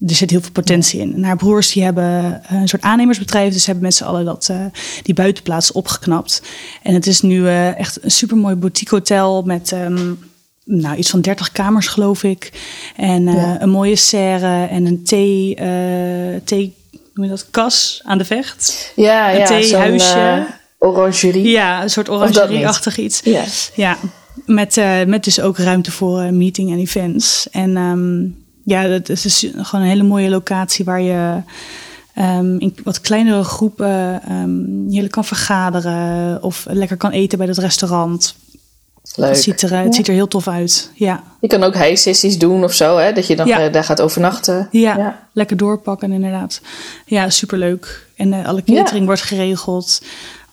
er 0.00 0.14
zit 0.14 0.30
heel 0.30 0.40
veel 0.40 0.52
potentie 0.52 1.00
in. 1.00 1.14
En 1.14 1.24
haar 1.24 1.36
broers 1.36 1.72
die 1.72 1.82
hebben 1.82 2.42
eh, 2.44 2.60
een 2.60 2.68
soort 2.68 2.82
aannemersbedrijf, 2.82 3.52
dus 3.52 3.66
hebben 3.66 3.84
met 3.84 3.94
z'n 3.94 4.04
allen 4.04 4.24
dat, 4.24 4.48
uh, 4.50 4.64
die 5.02 5.14
buitenplaats 5.14 5.72
opgeknapt. 5.72 6.42
En 6.82 6.94
het 6.94 7.06
is 7.06 7.20
nu 7.20 7.40
uh, 7.40 7.78
echt 7.78 8.04
een 8.04 8.10
supermooi 8.10 8.54
boutique 8.54 8.94
hotel 8.94 9.42
met 9.42 9.70
um, 9.72 10.18
nou, 10.64 10.96
iets 10.96 11.10
van 11.10 11.20
30 11.20 11.52
kamers, 11.52 11.86
geloof 11.86 12.22
ik. 12.22 12.52
En 12.96 13.26
uh, 13.26 13.34
ja. 13.34 13.62
een 13.62 13.70
mooie 13.70 13.96
serre 13.96 14.66
en 14.66 14.86
een 14.86 15.04
thee, 15.04 15.54
thee 16.44 16.74
noem 17.14 17.24
je 17.24 17.30
dat, 17.30 17.50
kas 17.50 18.00
aan 18.04 18.18
de 18.18 18.24
vecht. 18.24 18.92
Ja, 18.96 19.32
een 19.32 19.38
ja, 19.38 19.46
theehuisje. 19.46 20.46
Orangerie. 20.78 21.48
Ja, 21.48 21.82
een 21.82 21.90
soort 21.90 22.08
orangerie-achtig 22.08 22.98
iets. 22.98 23.20
Ja. 23.24 23.44
ja. 23.74 23.98
Met, 24.46 24.80
met 25.06 25.24
dus 25.24 25.40
ook 25.40 25.58
ruimte 25.58 25.90
voor 25.90 26.32
meeting 26.32 26.70
en 26.70 26.78
events. 26.78 27.48
En 27.50 27.76
um, 27.76 28.45
ja, 28.66 28.88
dat 28.88 29.08
is 29.08 29.46
gewoon 29.56 29.84
een 29.84 29.90
hele 29.90 30.02
mooie 30.02 30.28
locatie 30.28 30.84
waar 30.84 31.00
je 31.00 31.42
um, 32.18 32.60
in 32.60 32.76
wat 32.84 33.00
kleinere 33.00 33.44
groepen 33.44 34.22
um, 34.32 34.86
heerlijk 34.90 35.12
kan 35.12 35.24
vergaderen 35.24 36.42
of 36.42 36.66
lekker 36.68 36.96
kan 36.96 37.10
eten 37.10 37.38
bij 37.38 37.46
het 37.46 37.58
restaurant. 37.58 38.34
Leuk. 39.14 39.28
Het 39.28 39.42
ziet, 39.42 39.62
er, 39.62 39.70
ja. 39.70 39.82
het 39.82 39.94
ziet 39.94 40.08
er 40.08 40.14
heel 40.14 40.28
tof 40.28 40.48
uit. 40.48 40.90
Ja. 40.94 41.22
Je 41.40 41.48
kan 41.48 41.62
ook 41.62 41.74
high-sessies 41.74 42.38
doen 42.38 42.64
of 42.64 42.72
zo, 42.72 42.96
hè? 42.96 43.12
dat 43.12 43.26
je 43.26 43.36
dan 43.36 43.46
ja. 43.46 43.68
daar 43.68 43.84
gaat 43.84 44.00
overnachten. 44.00 44.68
Ja, 44.70 44.96
ja, 44.96 45.28
lekker 45.32 45.56
doorpakken 45.56 46.12
inderdaad. 46.12 46.60
Ja, 47.04 47.30
superleuk. 47.30 48.06
En 48.16 48.32
uh, 48.32 48.46
alle 48.46 48.62
catering 48.62 49.06
wordt 49.06 49.22
geregeld. 49.22 50.02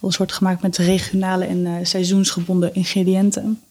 Alles 0.02 0.18
wordt 0.18 0.34
gemaakt 0.34 0.62
met 0.62 0.78
regionale 0.78 1.46
en 1.46 1.66
uh, 1.66 1.74
seizoensgebonden 1.84 2.74
ingrediënten. 2.76 3.62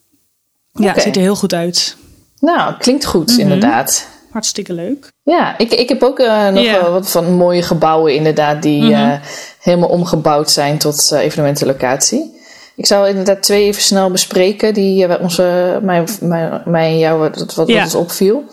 Ja, 0.72 0.80
okay. 0.80 0.92
het 0.94 1.02
ziet 1.02 1.16
er 1.16 1.22
heel 1.22 1.36
goed 1.36 1.54
uit. 1.54 1.96
Nou, 2.40 2.74
klinkt 2.78 3.04
goed 3.04 3.28
mm 3.30 3.34
-hmm. 3.34 3.42
inderdaad. 3.42 4.08
Hartstikke 4.32 4.72
leuk. 4.72 5.12
Ja, 5.22 5.58
ik, 5.58 5.72
ik 5.72 5.88
heb 5.88 6.02
ook 6.02 6.18
uh, 6.18 6.48
nog 6.48 6.62
yeah. 6.62 6.90
wat 6.92 7.10
van 7.10 7.32
mooie 7.32 7.62
gebouwen 7.62 8.14
inderdaad 8.14 8.62
die 8.62 8.82
mm 8.82 8.92
-hmm. 8.92 9.20
helemaal 9.60 9.88
omgebouwd 9.88 10.50
zijn 10.50 10.78
tot 10.78 11.12
evenementenlocatie. 11.12 12.40
Ik 12.76 12.86
zou 12.86 13.08
inderdaad 13.08 13.42
twee 13.42 13.64
even 13.64 13.82
snel 13.82 14.10
bespreken 14.10 14.74
die 14.74 15.20
onze, 15.20 15.78
mij, 15.82 16.04
mij, 16.20 16.62
mij 16.64 16.88
en 16.88 16.98
jou 16.98 17.18
wat, 17.18 17.54
wat, 17.54 17.68
ons 17.68 17.94
opviel. 17.94 18.44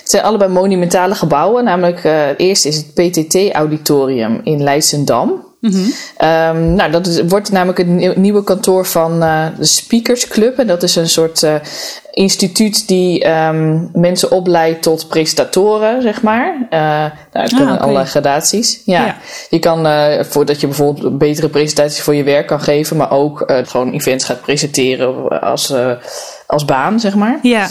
Het 0.00 0.10
zijn 0.10 0.22
allebei 0.22 0.52
monumentale 0.52 1.14
gebouwen. 1.14 1.64
Namelijk, 1.64 2.04
uh, 2.04 2.26
het 2.26 2.38
eerste 2.38 2.68
is 2.68 2.76
het 2.76 2.94
PTT-auditorium 2.94 4.40
in 4.44 4.62
Leidschendam. 4.62 5.49
Mm 5.60 5.70
-hmm. 5.70 6.28
um, 6.28 6.74
nou, 6.74 6.90
dat 6.90 7.06
is, 7.06 7.20
wordt 7.22 7.52
namelijk 7.52 7.78
het 7.78 8.16
nieuwe 8.16 8.44
kantoor 8.44 8.86
van 8.86 9.22
uh, 9.22 9.46
de 9.58 9.64
Speakers 9.64 10.28
Club. 10.28 10.58
En 10.58 10.66
dat 10.66 10.82
is 10.82 10.96
een 10.96 11.08
soort 11.08 11.42
uh, 11.42 11.54
instituut 12.10 12.88
die 12.88 13.28
um, 13.28 13.90
mensen 13.92 14.30
opleidt 14.30 14.82
tot 14.82 15.08
presentatoren, 15.08 16.02
zeg 16.02 16.22
maar. 16.22 16.54
Uh, 16.70 16.70
nou, 17.32 17.48
kunnen 17.48 17.66
ah, 17.66 17.72
okay. 17.72 17.76
allerlei 17.76 18.06
gradaties. 18.06 18.82
Ja. 18.84 19.04
ja. 19.04 19.16
Je 19.50 19.58
kan, 19.58 19.86
voordat 20.24 20.60
je 20.60 20.66
bijvoorbeeld 20.66 21.18
betere 21.18 21.48
presentaties 21.48 22.00
voor 22.00 22.14
je 22.14 22.22
werk 22.22 22.46
kan 22.46 22.60
geven, 22.60 22.96
maar 22.96 23.10
ook 23.10 23.52
gewoon 23.64 23.92
events 23.92 24.24
gaat 24.24 24.40
presenteren 24.40 25.40
als, 25.40 25.74
als 26.46 26.64
baan, 26.64 27.00
zeg 27.00 27.14
maar. 27.14 27.38
Ja. 27.42 27.68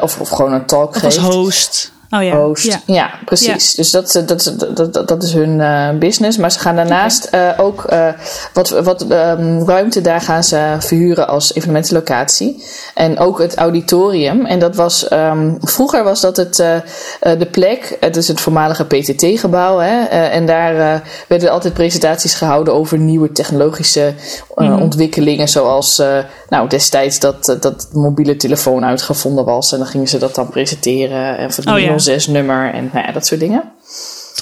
Of, 0.00 0.20
of 0.20 0.28
gewoon 0.28 0.52
een 0.52 0.66
talk 0.66 0.92
geeft. 0.92 1.04
als 1.04 1.16
host. 1.16 1.92
Oh 2.10 2.22
ja. 2.22 2.52
Ja, 2.54 2.80
ja 2.86 3.10
precies. 3.24 3.70
Ja. 3.70 3.76
Dus 3.76 3.90
dat, 3.90 4.12
dat, 4.26 4.54
dat, 4.74 4.92
dat, 4.94 5.08
dat 5.08 5.22
is 5.22 5.32
hun 5.32 5.58
uh, 5.58 5.90
business. 5.90 6.38
Maar 6.38 6.52
ze 6.52 6.58
gaan 6.58 6.76
daarnaast 6.76 7.26
okay. 7.26 7.54
uh, 7.54 7.64
ook 7.64 7.84
uh, 7.92 8.08
wat, 8.52 8.68
wat 8.68 9.02
um, 9.10 9.68
ruimte 9.68 10.00
daar 10.00 10.20
gaan 10.20 10.44
ze 10.44 10.76
verhuren 10.78 11.28
als 11.28 11.54
evenementenlocatie. 11.54 12.64
En 12.94 13.18
ook 13.18 13.38
het 13.38 13.56
auditorium. 13.56 14.46
En 14.46 14.58
dat 14.58 14.76
was 14.76 15.12
um, 15.12 15.56
vroeger 15.60 16.04
was 16.04 16.20
dat 16.20 16.36
het 16.36 16.56
de 17.20 17.48
plek. 17.50 17.96
Het 18.00 18.16
is 18.16 18.28
het 18.28 18.40
voormalige 18.40 18.84
PTT-gebouw. 18.84 19.80
En 19.80 20.46
daar 20.46 21.02
werden 21.28 21.50
altijd 21.50 21.74
presentaties 21.74 22.34
gehouden 22.34 22.74
over 22.74 22.98
nieuwe 22.98 23.32
technologische 23.32 24.14
mm. 24.54 24.80
ontwikkelingen. 24.80 25.48
Zoals 25.48 26.02
nou, 26.48 26.68
destijds 26.68 27.18
dat, 27.18 27.56
dat 27.60 27.88
mobiele 27.92 28.36
telefoon 28.36 28.84
uitgevonden 28.84 29.44
was. 29.44 29.72
En 29.72 29.78
dan 29.78 29.86
gingen 29.86 30.08
ze 30.08 30.18
dat 30.18 30.34
dan 30.34 30.48
presenteren. 30.48 31.38
En 31.38 31.52
van 31.52 31.74
oh, 31.74 31.78
ja. 31.78 31.97
06 32.00 32.26
nummer 32.26 32.72
en 32.72 32.90
nou 32.92 33.06
ja, 33.06 33.12
dat 33.12 33.26
soort 33.26 33.40
dingen. 33.40 33.72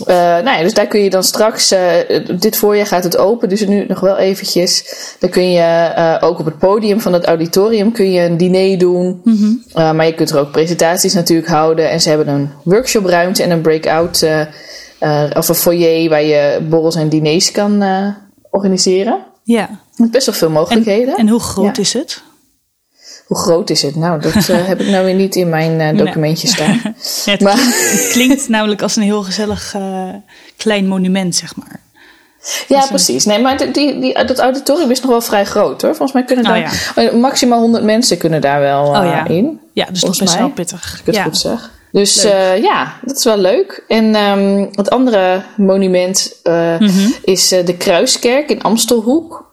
Uh, 0.00 0.14
nou 0.16 0.50
ja, 0.50 0.62
dus 0.62 0.74
daar 0.74 0.86
kun 0.86 1.00
je 1.00 1.10
dan 1.10 1.22
straks, 1.22 1.72
uh, 1.72 1.90
dit 2.38 2.56
voorjaar 2.56 2.86
gaat 2.86 3.04
het 3.04 3.16
open, 3.16 3.48
dus 3.48 3.66
nu 3.66 3.84
nog 3.88 4.00
wel 4.00 4.16
eventjes. 4.16 4.84
Dan 5.18 5.30
kun 5.30 5.50
je 5.50 5.92
uh, 5.96 6.16
ook 6.20 6.38
op 6.38 6.44
het 6.44 6.58
podium 6.58 7.00
van 7.00 7.12
het 7.12 7.24
auditorium 7.24 7.92
kun 7.92 8.12
je 8.12 8.20
een 8.20 8.36
diner 8.36 8.78
doen. 8.78 9.20
Mm 9.24 9.36
-hmm. 9.36 9.96
maar 9.96 10.06
je 10.06 10.14
kunt 10.14 10.30
er 10.30 10.38
ook 10.38 10.50
presentaties 10.50 11.14
natuurlijk 11.14 11.48
houden. 11.48 11.90
En 11.90 12.00
ze 12.00 12.08
hebben 12.08 12.28
een 12.28 12.50
workshopruimte 12.62 13.42
en 13.42 13.50
een 13.50 13.60
breakout 13.60 14.26
of 15.36 15.48
een 15.48 15.54
foyer 15.54 16.08
waar 16.08 16.22
je 16.22 16.58
borrels 16.68 16.94
en 16.96 17.08
diners 17.08 17.50
kan 17.50 17.84
organiseren. 18.50 19.18
Ja. 19.42 19.80
Met 19.96 20.10
best 20.10 20.26
wel 20.26 20.34
veel 20.34 20.50
mogelijkheden. 20.50 21.14
En, 21.14 21.20
en 21.20 21.28
hoe 21.28 21.40
groot 21.40 21.76
ja. 21.76 21.82
is 21.82 21.92
het? 21.92 22.22
Hoe 23.26 23.36
groot 23.36 23.70
is 23.70 23.82
het? 23.82 23.96
Nou, 23.96 24.20
dat 24.20 24.48
uh, 24.48 24.66
heb 24.66 24.80
ik 24.80 24.88
nou 24.88 25.04
weer 25.04 25.14
niet 25.14 25.36
in 25.36 25.48
mijn 25.48 25.80
uh, 25.94 26.04
documentje 26.04 26.48
staan. 26.48 26.80
ja, 27.24 27.32
het, 27.32 27.40
maar... 27.40 27.54
klinkt, 27.54 27.92
het, 27.92 28.08
klinkt, 28.12 28.48
namelijk 28.48 28.82
als 28.82 28.96
een 28.96 29.02
heel 29.02 29.22
gezellig 29.22 29.74
uh, 29.76 30.08
klein 30.56 30.86
monument, 30.88 31.34
zeg 31.34 31.56
maar. 31.56 31.80
Ja, 32.68 32.76
als 32.76 32.88
precies. 32.88 33.24
Nee, 33.24 33.38
maar 33.38 33.72
die, 33.72 33.98
die, 33.98 34.24
dat 34.24 34.38
auditorium 34.38 34.90
is 34.90 35.00
nog 35.00 35.10
wel 35.10 35.20
vrij 35.20 35.44
groot 35.44 35.82
hoor. 35.82 35.90
Volgens 35.90 36.12
mij 36.12 36.24
kunnen 36.24 36.44
daar 36.44 36.72
oh, 36.96 37.02
ja. 37.02 37.16
maximaal 37.16 37.60
100 37.60 37.84
mensen 37.84 38.18
kunnen 38.18 38.40
daar 38.40 38.60
wel 38.60 38.86
oh, 38.86 39.04
ja. 39.04 39.26
in. 39.26 39.60
Ja, 39.72 39.86
dus 39.90 40.00
dat 40.00 40.20
is 40.20 40.36
wel 40.36 40.50
pittig. 40.50 40.82
Als 40.90 41.00
ik 41.00 41.06
het 41.06 41.14
ja. 41.14 41.22
goed 41.22 41.36
zeg. 41.36 41.70
Dus 41.92 42.22
ja, 42.60 42.92
dat 43.04 43.16
is 43.16 43.24
wel 43.24 43.38
leuk. 43.38 43.84
En 43.88 44.14
um, 44.14 44.68
het 44.72 44.90
andere 44.90 45.42
monument 45.56 46.40
mm 46.44 46.76
-hmm. 46.78 47.14
is 47.24 47.48
de 47.48 47.74
Kruiskerk 47.78 48.50
in 48.50 48.62
Amstelhoek. 48.62 49.45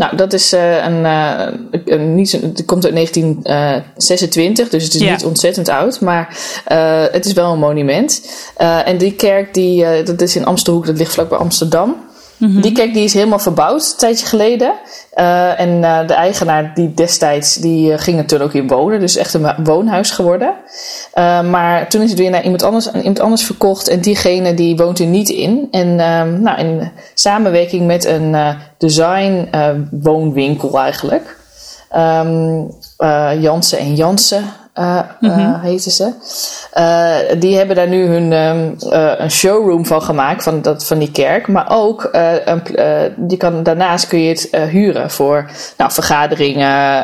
Nou, 0.00 0.16
dat 0.16 0.32
is 0.32 0.52
uh, 0.52 0.84
een, 0.84 1.04
uh, 1.04 1.46
een, 1.84 2.14
niet, 2.14 2.32
het 2.32 2.64
komt 2.64 2.84
uit 2.84 2.94
1926, 2.94 4.68
dus 4.68 4.84
het 4.84 4.94
is 4.94 5.00
ja. 5.00 5.10
niet 5.10 5.24
ontzettend 5.24 5.68
oud, 5.68 6.00
maar 6.00 6.38
uh, 6.72 7.04
het 7.10 7.26
is 7.26 7.32
wel 7.32 7.52
een 7.52 7.58
monument. 7.58 8.30
en 8.56 8.98
die 8.98 9.12
kerk, 9.12 9.54
die, 9.54 10.02
dat 10.02 10.20
is 10.20 10.36
in 10.36 10.44
Amstelhoek, 10.44 10.86
dat 10.86 10.96
ligt 10.98 11.12
vlakbij 11.12 11.38
Amsterdam. 11.38 11.96
-hmm. 12.48 12.60
Die 12.60 12.72
kerk 12.72 12.94
die 12.94 13.04
is 13.04 13.14
helemaal 13.14 13.38
verbouwd 13.38 13.90
een 13.92 13.98
tijdje 13.98 14.26
geleden. 14.26 14.72
Uh, 15.14 15.60
en 15.60 15.68
uh, 15.68 16.06
de 16.06 16.14
eigenaar 16.14 16.74
die 16.74 16.94
destijds, 16.94 17.54
die 17.54 17.90
uh, 17.90 17.98
ging 17.98 18.28
toen 18.28 18.40
ook 18.40 18.52
in 18.52 18.68
wonen. 18.68 19.00
Dus 19.00 19.16
echt 19.16 19.34
een 19.34 19.54
woonhuis 19.64 20.10
geworden. 20.10 20.54
maar 21.50 21.88
toen 21.88 22.02
is 22.02 22.10
het 22.10 22.18
weer 22.18 22.30
naar 22.30 22.42
iemand 22.42 22.62
anders, 22.62 22.88
aan 22.88 23.00
iemand 23.00 23.20
anders 23.20 23.42
verkocht. 23.42 23.88
En 23.88 24.00
diegene 24.00 24.54
die 24.54 24.76
woont 24.76 24.98
er 24.98 25.06
niet 25.06 25.28
in. 25.28 25.68
En 25.70 25.94
nou, 26.42 26.58
in 26.58 26.90
samenwerking 27.14 27.86
met 27.86 28.04
een 28.04 28.36
design 28.78 29.48
woonwinkel 29.90 30.78
eigenlijk. 30.78 31.38
Um, 31.96 32.70
Jansen 33.40 33.78
en 33.78 33.94
Jansen 33.94 34.44
uh, 34.74 35.00
mm 35.20 35.30
-hmm. 35.30 35.78
ze. 35.78 36.12
Uh, 36.78 37.40
die 37.40 37.56
hebben 37.56 37.76
daar 37.76 37.88
nu 37.88 38.06
hun 38.06 38.32
um, 38.32 38.76
uh, 38.92 39.12
een 39.16 39.30
showroom 39.30 39.86
van 39.86 40.02
gemaakt 40.02 40.42
van, 40.42 40.62
dat, 40.62 40.86
van 40.86 40.98
die 40.98 41.10
kerk. 41.10 41.48
Maar 41.48 41.66
ook, 41.70 42.08
een, 42.44 42.62
die 43.16 43.36
kan, 43.36 43.62
daarnaast 43.62 44.06
kun 44.06 44.20
je 44.20 44.28
het 44.28 44.48
huren 44.70 45.10
voor 45.10 45.50
nou, 45.76 45.92
vergaderingen. 45.92 46.94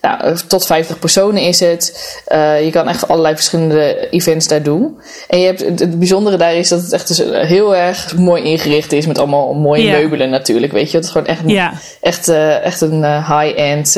nou, 0.00 0.36
tot 0.46 0.66
50 0.66 0.98
personen 0.98 1.42
is 1.42 1.60
het. 1.60 2.16
je 2.64 2.68
kan 2.72 2.88
echt 2.88 3.08
allerlei 3.08 3.34
verschillende 3.34 4.08
events 4.10 4.48
daar 4.48 4.62
doen. 4.62 4.98
En 5.28 5.38
je 5.38 5.46
hebt, 5.46 5.64
het, 5.64 5.78
het 5.78 5.98
bijzondere 5.98 6.36
daar 6.36 6.54
is 6.54 6.68
dat 6.68 6.80
het 6.80 6.92
echt 6.92 7.08
dus 7.08 7.22
heel 7.48 7.76
erg 7.76 8.16
mooi 8.16 8.42
ingericht 8.42 8.92
is. 8.92 9.06
Met 9.06 9.18
allemaal 9.18 9.54
mooie 9.54 9.82
yeah. 9.82 9.98
meubelen 9.98 10.30
natuurlijk. 10.30 10.72
Weet 10.72 10.90
je, 10.90 10.96
het 10.96 11.06
is 11.06 11.12
gewoon 11.12 11.26
echt, 11.26 11.42
yeah. 11.46 11.72
echt, 12.00 12.28
echt 12.62 12.80
een 12.80 13.04
high-end 13.04 13.96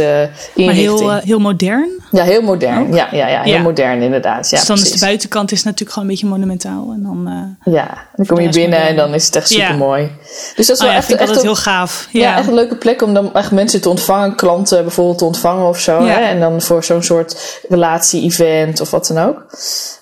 inrichting. 0.54 0.66
Maar 0.66 0.74
heel, 0.74 1.12
heel 1.12 1.38
modern? 1.38 2.00
Ja, 2.10 2.24
heel 2.24 2.42
modern. 2.42 2.82
Oh. 2.82 2.89
Ja, 2.94 3.08
ja, 3.12 3.28
ja, 3.28 3.42
heel 3.42 3.52
ja. 3.52 3.62
modern 3.62 4.02
inderdaad. 4.02 4.50
Ja, 4.50 4.58
dus 4.58 4.66
dan 4.66 4.76
precies. 4.76 4.94
is 4.94 5.00
de 5.00 5.06
buitenkant 5.06 5.52
is 5.52 5.62
natuurlijk 5.62 5.90
gewoon 5.90 6.08
een 6.08 6.14
beetje 6.14 6.28
monumentaal. 6.28 6.92
En 6.92 7.02
dan, 7.02 7.28
uh, 7.66 7.74
ja, 7.74 8.06
dan 8.14 8.26
kom 8.26 8.40
je 8.40 8.48
binnen 8.48 8.78
modern. 8.78 8.88
en 8.88 8.96
dan 8.96 9.14
is 9.14 9.26
het 9.26 9.36
echt 9.36 9.48
super 9.48 9.76
mooi. 9.76 10.02
Ja. 10.02 10.08
Dus 10.56 10.66
dat 10.66 10.76
is 10.76 10.82
oh, 10.82 10.82
wel 10.82 10.90
ja, 10.90 10.96
echt, 10.96 11.12
echt 11.12 11.42
heel 11.42 11.56
gaaf. 11.56 12.08
Ja. 12.10 12.20
ja. 12.20 12.38
echt 12.38 12.48
een 12.48 12.54
leuke 12.54 12.76
plek 12.76 13.02
om 13.02 13.14
dan 13.14 13.34
echt 13.34 13.50
mensen 13.50 13.80
te 13.80 13.88
ontvangen, 13.88 14.36
klanten 14.36 14.82
bijvoorbeeld 14.82 15.18
te 15.18 15.24
ontvangen 15.24 15.68
of 15.68 15.78
zo. 15.78 16.06
Hè? 16.06 16.20
En 16.20 16.40
dan 16.40 16.62
voor 16.62 16.84
zo'n 16.84 17.02
soort 17.02 17.60
relatie-event 17.68 18.80
of 18.80 18.90
wat 18.90 19.06
dan 19.06 19.18
ook. 19.18 19.46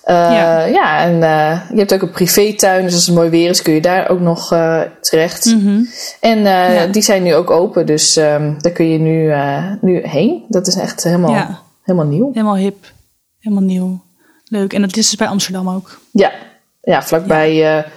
Uh, 0.05 0.15
ja. 0.15 0.65
ja, 0.65 0.99
en 0.99 1.13
uh, 1.15 1.61
je 1.71 1.77
hebt 1.77 1.93
ook 1.93 2.01
een 2.01 2.11
privétuin, 2.11 2.83
dus 2.83 2.93
als 2.93 3.05
het 3.05 3.15
mooi 3.15 3.29
weer 3.29 3.49
is, 3.49 3.61
kun 3.61 3.73
je 3.73 3.81
daar 3.81 4.09
ook 4.09 4.19
nog 4.19 4.47
terecht. 5.01 5.45
Mm 5.45 5.61
-hmm. 5.61 5.89
En 6.19 6.39
ja. 6.39 6.85
die 6.85 7.01
zijn 7.01 7.23
nu 7.23 7.35
ook 7.35 7.49
open, 7.49 7.85
dus 7.85 8.15
um, 8.15 8.55
daar 8.59 8.71
kun 8.71 8.89
je 8.89 8.99
nu, 8.99 9.33
nu 9.81 10.01
heen. 10.07 10.45
Dat 10.47 10.67
is 10.67 10.75
echt 10.75 11.03
helemaal, 11.03 11.59
helemaal 11.89 12.11
nieuw. 12.11 12.29
Helemaal 12.33 12.55
hip. 12.55 12.91
Helemaal 13.39 13.63
nieuw. 13.63 13.99
Leuk. 14.45 14.73
En 14.73 14.81
dat 14.81 14.97
is 14.97 15.09
dus 15.09 15.15
bij 15.15 15.27
Amsterdam 15.27 15.69
ook. 15.69 15.99
Ja, 16.11 16.31
ja 16.81 17.03
vlakbij 17.03 17.55
ja. 17.55 17.77
Uh, 17.77 17.91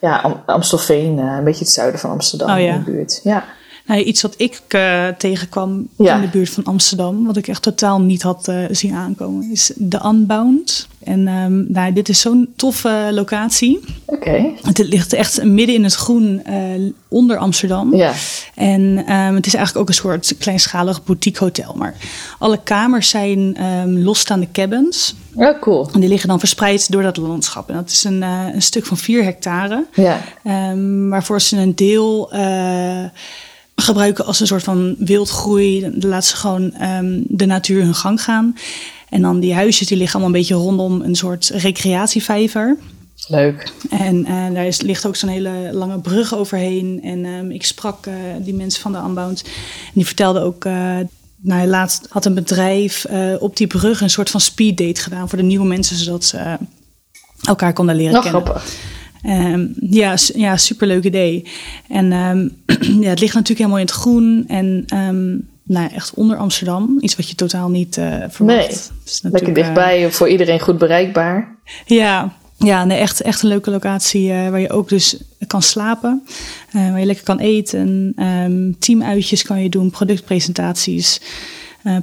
ja, 0.00 0.20
Am 0.20 0.42
Amstelveen, 0.46 1.18
uh, 1.18 1.36
een 1.38 1.44
beetje 1.44 1.64
het 1.64 1.72
zuiden 1.72 2.00
van 2.00 2.10
Amsterdam 2.10 2.50
oh, 2.50 2.60
ja. 2.60 2.74
in 2.74 2.84
de 2.84 2.90
buurt. 2.90 3.20
Ja. 3.24 3.44
Nou, 3.88 4.00
iets 4.00 4.22
wat 4.22 4.34
ik 4.36 4.60
uh, 4.68 5.06
tegenkwam 5.08 5.88
ja. 5.96 6.14
in 6.14 6.20
de 6.20 6.28
buurt 6.28 6.50
van 6.50 6.64
Amsterdam, 6.64 7.26
wat 7.26 7.36
ik 7.36 7.48
echt 7.48 7.62
totaal 7.62 8.00
niet 8.00 8.22
had 8.22 8.52
zien 8.70 8.94
aankomen, 8.94 9.50
is 9.50 9.72
de 9.76 10.00
Unbound. 10.04 10.88
En 11.04 11.28
um, 11.28 11.66
nou, 11.68 11.92
dit 11.92 12.08
is 12.08 12.20
zo'n 12.20 12.52
toffe 12.56 13.08
locatie. 13.12 13.80
Oké. 14.04 14.28
Okay. 14.28 14.54
Het 14.62 14.78
ligt 14.78 15.12
echt 15.12 15.44
midden 15.44 15.74
in 15.74 15.84
het 15.84 15.94
groen 15.94 16.42
uh, 16.48 16.92
onder 17.08 17.36
Amsterdam. 17.36 17.94
Ja. 17.94 18.12
En 18.54 18.80
um, 19.12 19.34
het 19.34 19.46
is 19.46 19.54
eigenlijk 19.54 19.76
ook 19.76 19.88
een 19.88 20.02
soort 20.02 20.34
kleinschalig 20.38 21.04
boutique 21.04 21.44
hotel. 21.44 21.74
Maar 21.74 21.94
alle 22.38 22.60
kamers 22.62 23.08
zijn 23.08 23.64
um, 23.64 23.98
losstaande 23.98 24.48
cabins. 24.52 25.14
Ja, 25.36 25.50
oh, 25.50 25.60
cool. 25.60 25.88
En 25.92 26.00
die 26.00 26.08
liggen 26.08 26.28
dan 26.28 26.38
verspreid 26.38 26.90
door 26.90 27.02
dat 27.02 27.16
landschap. 27.16 27.68
En 27.68 27.74
dat 27.74 27.90
is 27.90 28.04
een, 28.04 28.22
uh, 28.22 28.46
een 28.52 28.62
stuk 28.62 28.86
van 28.86 28.96
vier 28.96 29.24
hectare. 29.24 29.86
Ja. 29.94 30.20
waarvoor 31.08 31.40
ze 31.40 31.56
een 31.56 31.74
deel... 31.74 32.34
Uh, 32.34 33.04
gebruiken 33.80 34.26
als 34.26 34.40
een 34.40 34.46
soort 34.46 34.62
van 34.62 34.94
wildgroei. 34.98 35.90
Laten 36.00 36.28
ze 36.28 36.36
gewoon 36.36 36.72
de 37.26 37.46
natuur 37.46 37.82
hun 37.82 37.94
gang 37.94 38.22
gaan. 38.22 38.56
En 39.08 39.22
dan 39.22 39.40
die 39.40 39.54
huisjes 39.54 39.86
die 39.86 39.96
liggen 39.96 40.20
allemaal 40.20 40.34
een 40.34 40.40
beetje 40.40 40.62
rondom 40.62 41.00
een 41.00 41.16
soort 41.16 41.48
recreatievijver. 41.54 42.76
Leuk. 43.28 43.72
En 43.90 44.16
uh, 44.16 44.54
daar 44.54 44.66
is, 44.66 44.80
ligt 44.80 45.06
ook 45.06 45.16
zo'n 45.16 45.28
hele 45.28 45.70
lange 45.72 46.00
brug 46.00 46.34
overheen. 46.34 47.00
En 47.02 47.24
um, 47.24 47.50
ik 47.50 47.64
sprak 47.64 48.06
uh, 48.06 48.14
die 48.40 48.54
mensen 48.54 48.82
van 48.82 48.92
de 48.92 48.98
Unbound. 48.98 49.42
En 49.86 49.92
die 49.94 50.06
vertelden 50.06 50.42
ook... 50.42 50.64
Uh, 50.64 50.96
nou, 51.40 51.66
laatst 51.66 52.06
had 52.08 52.24
een 52.24 52.34
bedrijf 52.34 53.06
op 53.38 53.56
die 53.56 53.66
brug 53.66 54.00
een 54.00 54.10
soort 54.10 54.30
van 54.30 54.40
speeddate 54.40 55.00
gedaan 55.00 55.28
voor 55.28 55.38
de 55.38 55.44
nieuwe 55.44 55.66
mensen, 55.66 55.96
zodat 55.96 56.24
ze 56.24 56.56
elkaar 57.42 57.72
konden 57.72 57.96
leren 57.96 58.12
Nog 58.12 58.22
kennen. 58.22 58.42
grappig. 58.42 58.74
Um, 59.26 59.74
ja, 59.80 60.16
ja, 60.34 60.56
superleuk 60.56 61.04
idee. 61.04 61.44
En 61.88 62.12
um, 62.12 62.56
ja, 63.02 63.08
het 63.08 63.20
ligt 63.20 63.34
natuurlijk 63.34 63.58
helemaal 63.58 63.78
in 63.78 63.84
het 63.84 63.94
groen. 63.94 64.44
En 64.48 64.84
um, 64.94 65.48
nou, 65.62 65.90
echt 65.94 66.14
onder 66.14 66.36
Amsterdam. 66.36 66.98
Iets 67.00 67.16
wat 67.16 67.28
je 67.28 67.34
totaal 67.34 67.68
niet 67.68 67.96
uh, 67.96 68.24
verwacht. 68.28 68.92
Nee, 69.22 69.32
lekker 69.32 69.54
dichtbij, 69.54 70.04
uh, 70.04 70.10
voor 70.10 70.28
iedereen 70.28 70.60
goed 70.60 70.78
bereikbaar. 70.78 71.56
Ja, 71.86 72.32
ja 72.56 72.84
nee, 72.84 72.98
echt, 72.98 73.20
echt 73.20 73.42
een 73.42 73.48
leuke 73.48 73.70
locatie 73.70 74.28
uh, 74.28 74.48
waar 74.48 74.60
je 74.60 74.70
ook 74.70 74.88
dus 74.88 75.16
kan 75.46 75.62
slapen. 75.62 76.22
waar 76.72 77.00
je 77.00 77.06
lekker 77.06 77.24
kan 77.24 77.38
eten. 77.38 78.14
Teamuitjes 78.78 79.42
kan 79.42 79.62
je 79.62 79.68
doen, 79.68 79.90
productpresentaties, 79.90 81.20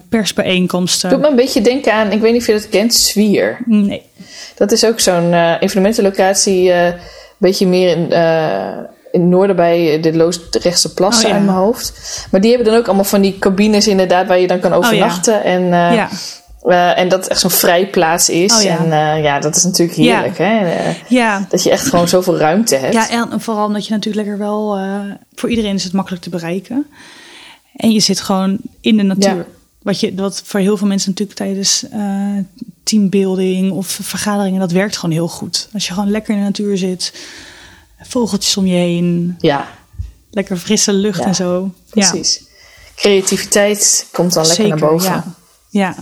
persbijeenkomsten. 0.09 1.09
Doet 1.09 1.19
me 1.19 1.27
een 1.27 1.35
beetje 1.35 1.61
denken 1.61 1.93
aan, 1.93 2.11
ik 2.11 2.21
weet 2.21 2.31
niet 2.31 2.41
of 2.41 2.47
je 2.47 2.53
dat 2.53 2.69
kent, 2.69 2.93
Zwier. 2.93 3.57
Nee. 3.65 4.01
Dat 4.55 4.71
is 4.71 4.85
ook 4.85 4.99
zo'n 4.99 5.33
evenementenlocatie, 5.59 6.71
een 6.71 6.95
beetje 7.37 7.67
meer 7.67 7.97
in 7.97 8.11
in 9.15 9.21
het 9.21 9.29
noorden 9.29 9.55
bij 9.55 9.99
de 9.99 10.15
Loosdrechtse 10.15 10.93
plassen 10.93 11.25
oh, 11.25 11.29
ja. 11.29 11.35
uit 11.35 11.45
mijn 11.45 11.57
hoofd. 11.57 12.27
Maar 12.31 12.41
die 12.41 12.49
hebben 12.49 12.71
dan 12.71 12.79
ook 12.79 12.85
allemaal 12.85 13.05
van 13.05 13.21
die 13.21 13.39
cabines 13.39 13.87
inderdaad 13.87 14.27
waar 14.27 14.39
je 14.39 14.47
dan 14.47 14.59
kan 14.59 14.73
overnachten. 14.73 15.37
Oh, 15.37 15.43
ja. 15.43 15.49
En, 15.49 15.61
uh, 15.61 15.69
ja. 15.71 16.09
uh, 16.63 16.99
en 16.99 17.09
dat 17.09 17.19
het 17.19 17.29
echt 17.29 17.39
zo'n 17.39 17.49
vrijplaats 17.49 18.29
is. 18.29 18.55
Oh, 18.55 18.61
ja. 18.61 18.77
En 18.77 18.85
uh, 18.85 19.23
ja, 19.23 19.39
dat 19.39 19.55
is 19.55 19.63
natuurlijk 19.63 19.97
heerlijk. 19.97 20.37
Hè? 20.37 20.59
ja. 21.07 21.45
Dat 21.49 21.63
je 21.63 21.69
echt 21.69 21.87
gewoon 21.87 22.07
zoveel 22.07 22.37
ruimte 22.37 22.75
hebt. 22.75 22.93
Ja, 22.93 23.09
en 23.09 23.41
vooral 23.41 23.65
omdat 23.65 23.87
je 23.87 23.93
natuurlijk 23.93 24.25
lekker 24.25 24.45
wel... 24.45 24.79
voor 25.35 25.49
iedereen 25.49 25.75
is 25.75 25.83
het 25.83 25.93
makkelijk 25.93 26.23
te 26.23 26.29
bereiken. 26.29 26.85
En 27.75 27.91
je 27.91 27.99
zit 27.99 28.21
gewoon 28.21 28.57
in 28.81 28.97
de 28.97 29.03
natuur. 29.03 29.45
Wat, 29.85 29.99
je, 29.99 30.15
wat 30.15 30.41
voor 30.45 30.59
heel 30.59 30.77
veel 30.77 30.87
mensen 30.87 31.09
natuurlijk 31.09 31.37
tijdens 31.37 31.85
teambuilding 32.83 33.71
of 33.71 33.87
vergaderingen... 34.01 34.59
dat 34.59 34.71
werkt 34.71 34.97
gewoon 34.97 35.15
heel 35.15 35.27
goed. 35.27 35.69
Als 35.73 35.87
je 35.87 35.93
gewoon 35.93 36.11
lekker 36.11 36.33
in 36.33 36.39
de 36.39 36.45
natuur 36.45 36.77
zit 36.77 37.13
vogeltjes 38.01 38.57
om 38.57 38.65
je 38.65 38.75
heen. 38.75 39.35
Ja. 39.39 39.67
Lekker 40.31 40.57
frisse 40.57 40.93
lucht 40.93 41.19
ja, 41.19 41.25
en 41.25 41.35
zo. 41.35 41.71
Precies. 41.89 42.37
Ja. 42.39 42.45
Creativiteit 42.95 44.07
komt 44.11 44.33
dan 44.33 44.45
lekker 44.47 44.65
Zeker, 44.65 44.79
naar 44.79 44.89
boven. 44.89 45.11
Ja. 45.11 45.23
ja. 45.69 45.95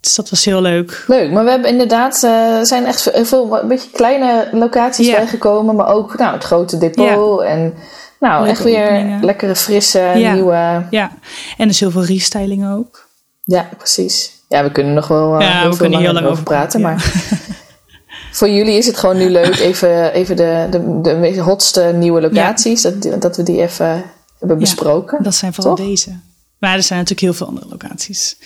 Dus 0.00 0.14
dat 0.14 0.30
was 0.30 0.44
heel 0.44 0.60
leuk. 0.60 1.04
Leuk, 1.06 1.30
maar 1.30 1.44
we 1.44 1.50
hebben 1.50 1.70
inderdaad, 1.70 2.22
uh, 2.22 2.62
zijn 2.62 2.84
echt 2.84 3.10
veel, 3.22 3.58
een 3.60 3.68
beetje 3.68 3.90
kleine 3.90 4.48
locaties 4.52 5.06
Ja. 5.06 5.16
bijgekomen. 5.16 5.76
Maar 5.76 5.88
ook 5.88 6.18
nou, 6.18 6.34
het 6.34 6.44
grote 6.44 6.78
depot. 6.78 7.42
En 7.42 7.74
nou, 8.20 8.36
Leuke 8.36 8.50
echt 8.50 8.62
weer 8.62 8.84
openingen. 8.84 9.24
lekkere, 9.24 9.56
frisse, 9.56 10.12
nieuwe... 10.14 10.86
Ja, 10.90 11.12
en 11.56 11.68
dus 11.68 11.80
heel 11.80 11.90
veel 11.90 12.04
restyling 12.04 12.68
ook. 12.68 13.03
Ja, 13.44 13.68
precies. 13.76 14.32
Ja, 14.48 14.62
we 14.62 14.72
kunnen 14.72 14.94
nog 14.94 15.08
wel 15.08 15.34
uh, 15.34 15.40
Ja, 15.40 15.60
heel 15.60 15.70
we 15.70 15.76
veel 15.76 16.12
lang 16.12 16.26
over 16.26 16.42
praten. 16.42 16.80
Maar 16.80 17.12
voor 18.38 18.48
jullie 18.48 18.76
is 18.76 18.86
het 18.86 18.96
gewoon 18.96 19.16
nu 19.16 19.30
leuk, 19.30 19.58
even, 19.58 20.12
even 20.12 20.36
de, 20.36 20.66
de, 20.70 21.00
de 21.00 21.14
meest 21.14 21.38
hotste 21.38 21.82
nieuwe 21.82 22.20
locaties, 22.20 22.82
dat, 22.82 23.20
dat 23.20 23.36
we 23.36 23.42
die 23.42 23.62
even 23.62 24.04
hebben 24.38 24.58
besproken. 24.58 25.22
dat 25.22 25.34
zijn 25.34 25.54
vooral 25.54 25.74
toch? 25.74 25.86
deze. 25.86 26.18
Maar 26.58 26.76
er 26.76 26.82
zijn 26.82 26.98
natuurlijk 26.98 27.26
heel 27.26 27.34
veel 27.34 27.46
andere 27.46 27.66
locaties. 27.68 28.36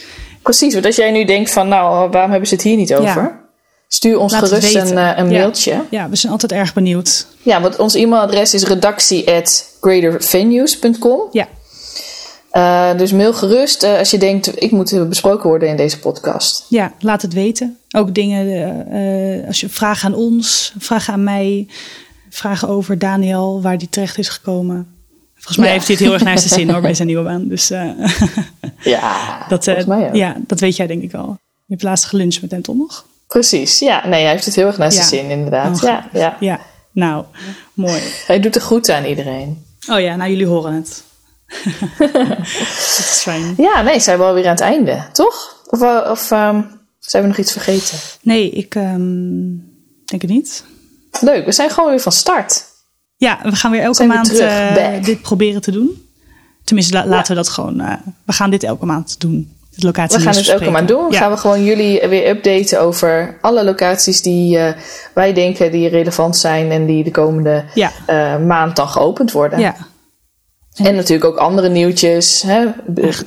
Precies, 0.42 0.72
want 0.72 0.86
als 0.86 0.96
jij 0.96 1.10
nu 1.10 1.24
denkt 1.24 1.52
van, 1.52 1.68
nou, 1.68 2.10
waarom 2.10 2.30
hebben 2.30 2.48
ze 2.48 2.54
het 2.54 2.64
hier 2.64 2.76
niet 2.76 2.94
over? 2.94 3.46
Stuur 3.88 4.18
ons 4.18 4.32
Laat 4.32 4.48
gerust 4.48 4.74
een, 4.74 4.98
eh, 4.98 5.12
een 5.16 5.28
mailtje. 5.28 5.84
Ja, 5.90 6.08
we 6.08 6.16
zijn 6.16 6.32
altijd 6.32 6.52
erg 6.52 6.74
benieuwd. 6.74 7.26
Ja, 7.42 7.60
want 7.60 7.78
ons 7.78 7.94
e-mailadres 7.94 8.54
is 8.54 8.64
redactie 8.64 9.30
at 9.30 9.76
greatervenues.com. 9.80 11.20
Ja, 11.30 11.48
Eh, 12.58 12.96
dus 12.96 13.12
mail 13.12 13.32
gerust 13.34 13.82
eh, 13.82 13.98
als 13.98 14.10
je 14.10 14.18
denkt, 14.18 14.62
ik 14.62 14.70
moet 14.70 14.92
eh, 14.92 15.02
besproken 15.08 15.48
worden 15.48 15.68
in 15.68 15.76
deze 15.76 15.98
podcast. 15.98 16.64
ja, 16.68 16.92
laat 17.00 17.22
het 17.22 17.32
weten. 17.32 17.78
Ook 17.90 18.14
dingen, 18.14 19.46
als 19.46 19.60
je 19.60 19.68
vragen 19.68 20.08
aan 20.08 20.14
ons, 20.18 20.72
vragen 20.78 21.12
aan 21.12 21.24
mij, 21.24 21.66
vragen 22.30 22.68
over 22.68 22.98
Daniel, 22.98 23.62
waar 23.62 23.78
die 23.78 23.88
terecht 23.90 24.18
is 24.18 24.28
gekomen. 24.28 24.86
Volgens 25.34 25.56
mij 25.56 25.66
Ja. 25.66 25.72
heeft 25.72 25.86
hij 25.86 25.96
het 25.96 26.04
heel 26.04 26.14
erg 26.14 26.22
naar 26.22 26.38
zijn 26.38 26.50
zin 26.60 26.70
hoor, 26.70 26.80
bij 26.80 26.94
zijn 26.94 27.08
nieuwe 27.12 27.24
baan. 27.24 27.48
Dus 27.48 27.68
Ja, 28.82 29.44
dat, 29.48 29.64
volgens 29.64 29.86
mij 29.86 30.10
ja, 30.12 30.36
dat 30.46 30.60
weet 30.60 30.76
jij 30.76 30.86
denk 30.86 31.02
ik 31.02 31.14
al. 31.14 31.26
Je 31.66 31.74
hebt 31.74 31.82
laatst 31.82 32.04
geluncht 32.04 32.40
met 32.42 32.50
hem 32.50 32.62
toch 32.62 32.76
nog? 32.76 33.04
Precies, 33.26 33.78
ja. 33.78 34.06
Nee, 34.06 34.22
hij 34.22 34.30
heeft 34.30 34.44
het 34.44 34.54
heel 34.54 34.66
erg 34.66 34.78
naar 34.78 34.92
zijn 34.92 35.04
Ja. 35.04 35.08
zin, 35.10 35.30
inderdaad. 35.30 35.76
Oh, 35.76 35.82
ja, 35.82 36.08
ja. 36.12 36.36
Ja, 36.40 36.60
nou, 36.92 37.24
mooi. 37.74 38.00
Hij 38.26 38.40
doet 38.40 38.54
er 38.54 38.60
goed 38.62 38.88
aan 38.90 39.04
iedereen. 39.04 39.64
Oh 39.90 40.00
ja, 40.00 40.16
nou 40.16 40.30
jullie 40.30 40.46
horen 40.46 40.72
het. 40.74 41.02
Dat 41.98 42.46
is 42.98 43.20
fijn. 43.22 43.54
Ja, 43.68 43.82
nee, 43.82 44.00
zijn 44.00 44.18
we 44.18 44.24
alweer 44.24 44.44
aan 44.44 44.50
het 44.50 44.60
einde, 44.60 45.02
toch? 45.12 45.56
Of, 45.66 45.82
eh, 45.82 46.10
of 46.10 46.30
ehm, 46.30 46.60
zijn 46.98 47.22
we 47.22 47.28
nog 47.28 47.38
iets 47.38 47.52
vergeten? 47.52 47.98
Nee, 48.22 48.50
ik 48.50 48.74
ehm, 48.74 49.38
denk 50.04 50.22
het 50.22 50.30
niet. 50.30 50.64
Leuk, 51.20 51.44
we 51.44 51.52
zijn 51.52 51.70
gewoon 51.70 51.90
weer 51.90 52.00
van 52.00 52.12
start. 52.12 52.64
Ja, 53.16 53.38
we 53.42 53.56
gaan 53.56 53.70
weer 53.70 53.80
elke 53.82 53.96
Zijn 53.96 54.08
maand 54.08 54.26
terug, 54.34 54.76
eh, 54.76 55.04
dit 55.04 55.22
proberen 55.22 55.60
te 55.60 55.70
doen. 55.70 56.06
Tenminste, 56.64 56.94
la- 56.94 57.06
laten 57.06 57.28
we 57.30 57.34
dat 57.34 57.48
gewoon. 57.48 57.80
eh, 57.80 57.92
we 58.24 58.32
gaan 58.32 58.50
dit 58.50 58.62
elke 58.62 58.86
maand 58.86 59.20
doen. 59.20 59.52
Het 59.74 59.82
locatie 59.86 60.16
We 60.18 60.22
gaan 60.24 60.34
het 60.34 60.48
elke 60.48 60.70
maand 60.70 60.88
doen. 60.88 61.10
Ja. 61.10 61.18
Gaan 61.18 61.30
we 61.30 61.36
gewoon 61.36 61.64
jullie 61.64 62.08
weer 62.08 62.28
updaten 62.28 62.80
over 62.80 63.38
alle 63.40 63.64
locaties 63.64 64.22
die 64.22 64.58
wij 65.14 65.32
denken 65.32 65.70
die 65.72 65.88
relevant 65.88 66.36
zijn 66.36 66.70
en 66.70 66.86
die 66.86 67.04
de 67.04 67.10
komende 67.10 67.64
Ja, 67.74 67.90
maand 68.38 68.76
dan 68.76 68.88
geopend 68.88 69.32
worden. 69.32 69.58
ja, 69.58 69.74
En 70.78 70.94
natuurlijk 70.94 71.24
ook 71.24 71.36
andere 71.36 71.68
nieuwtjes. 71.68 72.42
Hè? 72.42 72.66
Echt, 72.94 73.24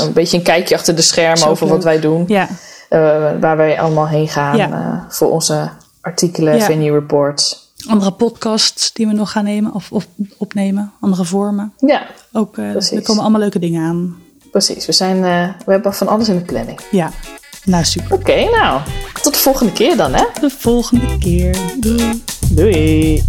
Een 0.00 0.12
beetje 0.12 0.36
een 0.36 0.42
kijkje 0.42 0.74
achter 0.74 0.94
de 0.96 1.02
schermen 1.02 1.48
over 1.48 1.64
leuk. 1.66 1.74
wat 1.74 1.84
wij 1.84 2.00
doen. 2.00 2.24
ja, 2.26 2.48
Eh, 2.88 2.98
waar 3.40 3.56
wij 3.56 3.80
allemaal 3.80 4.08
heen 4.08 4.28
gaan 4.28 4.56
Ja. 4.56 4.70
eh, 4.70 5.12
voor 5.14 5.30
onze 5.30 5.68
artikelen, 6.00 6.56
Ja. 6.56 6.64
venue 6.64 6.92
reports. 6.92 7.72
andere 7.88 8.12
podcasts 8.12 8.92
die 8.92 9.06
we 9.06 9.12
nog 9.12 9.30
gaan 9.30 9.44
nemen 9.44 9.74
of, 9.74 9.92
of 9.92 10.06
opnemen, 10.38 10.92
andere 11.00 11.24
vormen. 11.24 11.72
Ja, 11.78 12.02
Ook, 12.32 12.52
Precies. 12.52 12.90
er 12.98 13.02
komen 13.02 13.22
allemaal 13.22 13.40
leuke 13.40 13.58
dingen 13.58 13.82
aan. 13.88 14.16
precies. 14.50 14.86
We, 14.86 14.92
zijn, 14.92 15.20
we 15.66 15.72
hebben 15.72 15.94
van 15.94 16.08
alles 16.08 16.28
in 16.28 16.36
de 16.38 16.44
planning. 16.44 16.80
Ja, 16.90 17.10
nou 17.64 17.84
super. 17.84 18.12
Oké, 18.12 18.44
nou. 18.50 18.80
Tot 19.22 19.32
de 19.34 19.38
volgende 19.40 19.72
keer 19.72 19.96
dan, 19.96 20.14
hè? 20.14 20.24
De 20.40 20.50
volgende 20.50 21.18
keer. 21.18 21.56
Doei. 21.80 22.22
Doei. 22.50 23.22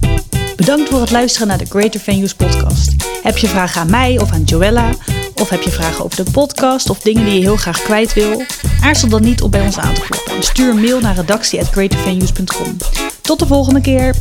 Bedankt 0.56 0.90
voor 0.90 1.02
het 1.02 1.12
luisteren 1.12 1.48
naar 1.48 1.58
de 1.58 1.66
Greater 1.66 2.00
Venues 2.00 2.34
podcast. 2.34 2.96
Heb 3.24 3.38
je 3.38 3.48
vragen 3.48 3.82
aan 3.82 3.90
mij 3.90 4.20
of 4.20 4.32
aan 4.32 4.44
Joella? 4.44 4.90
Of 5.36 5.50
heb 5.50 5.62
je 5.62 5.70
vragen 5.70 6.06
over 6.06 6.26
de 6.26 6.32
podcast 6.32 6.90
of 6.90 7.00
dingen 7.00 7.26
die 7.26 7.34
je 7.34 7.40
heel 7.40 7.56
graag 7.56 7.82
kwijt 7.82 8.14
wil? 8.14 8.44
Aarzel 8.82 9.10
dan 9.10 9.22
niet 9.22 9.42
om 9.42 9.50
bij 9.50 9.62
ons 9.62 9.78
aan 9.78 9.94
te 9.94 10.02
kloppen. 10.02 10.44
Stuur 10.44 10.70
een 10.70 10.82
mail 10.82 11.00
naar 11.00 11.16
redactie.greatervenues.com. 11.16 12.78
Tot 13.22 13.40
de 13.40 13.48
volgende 13.48 13.82
keer! 13.82 14.16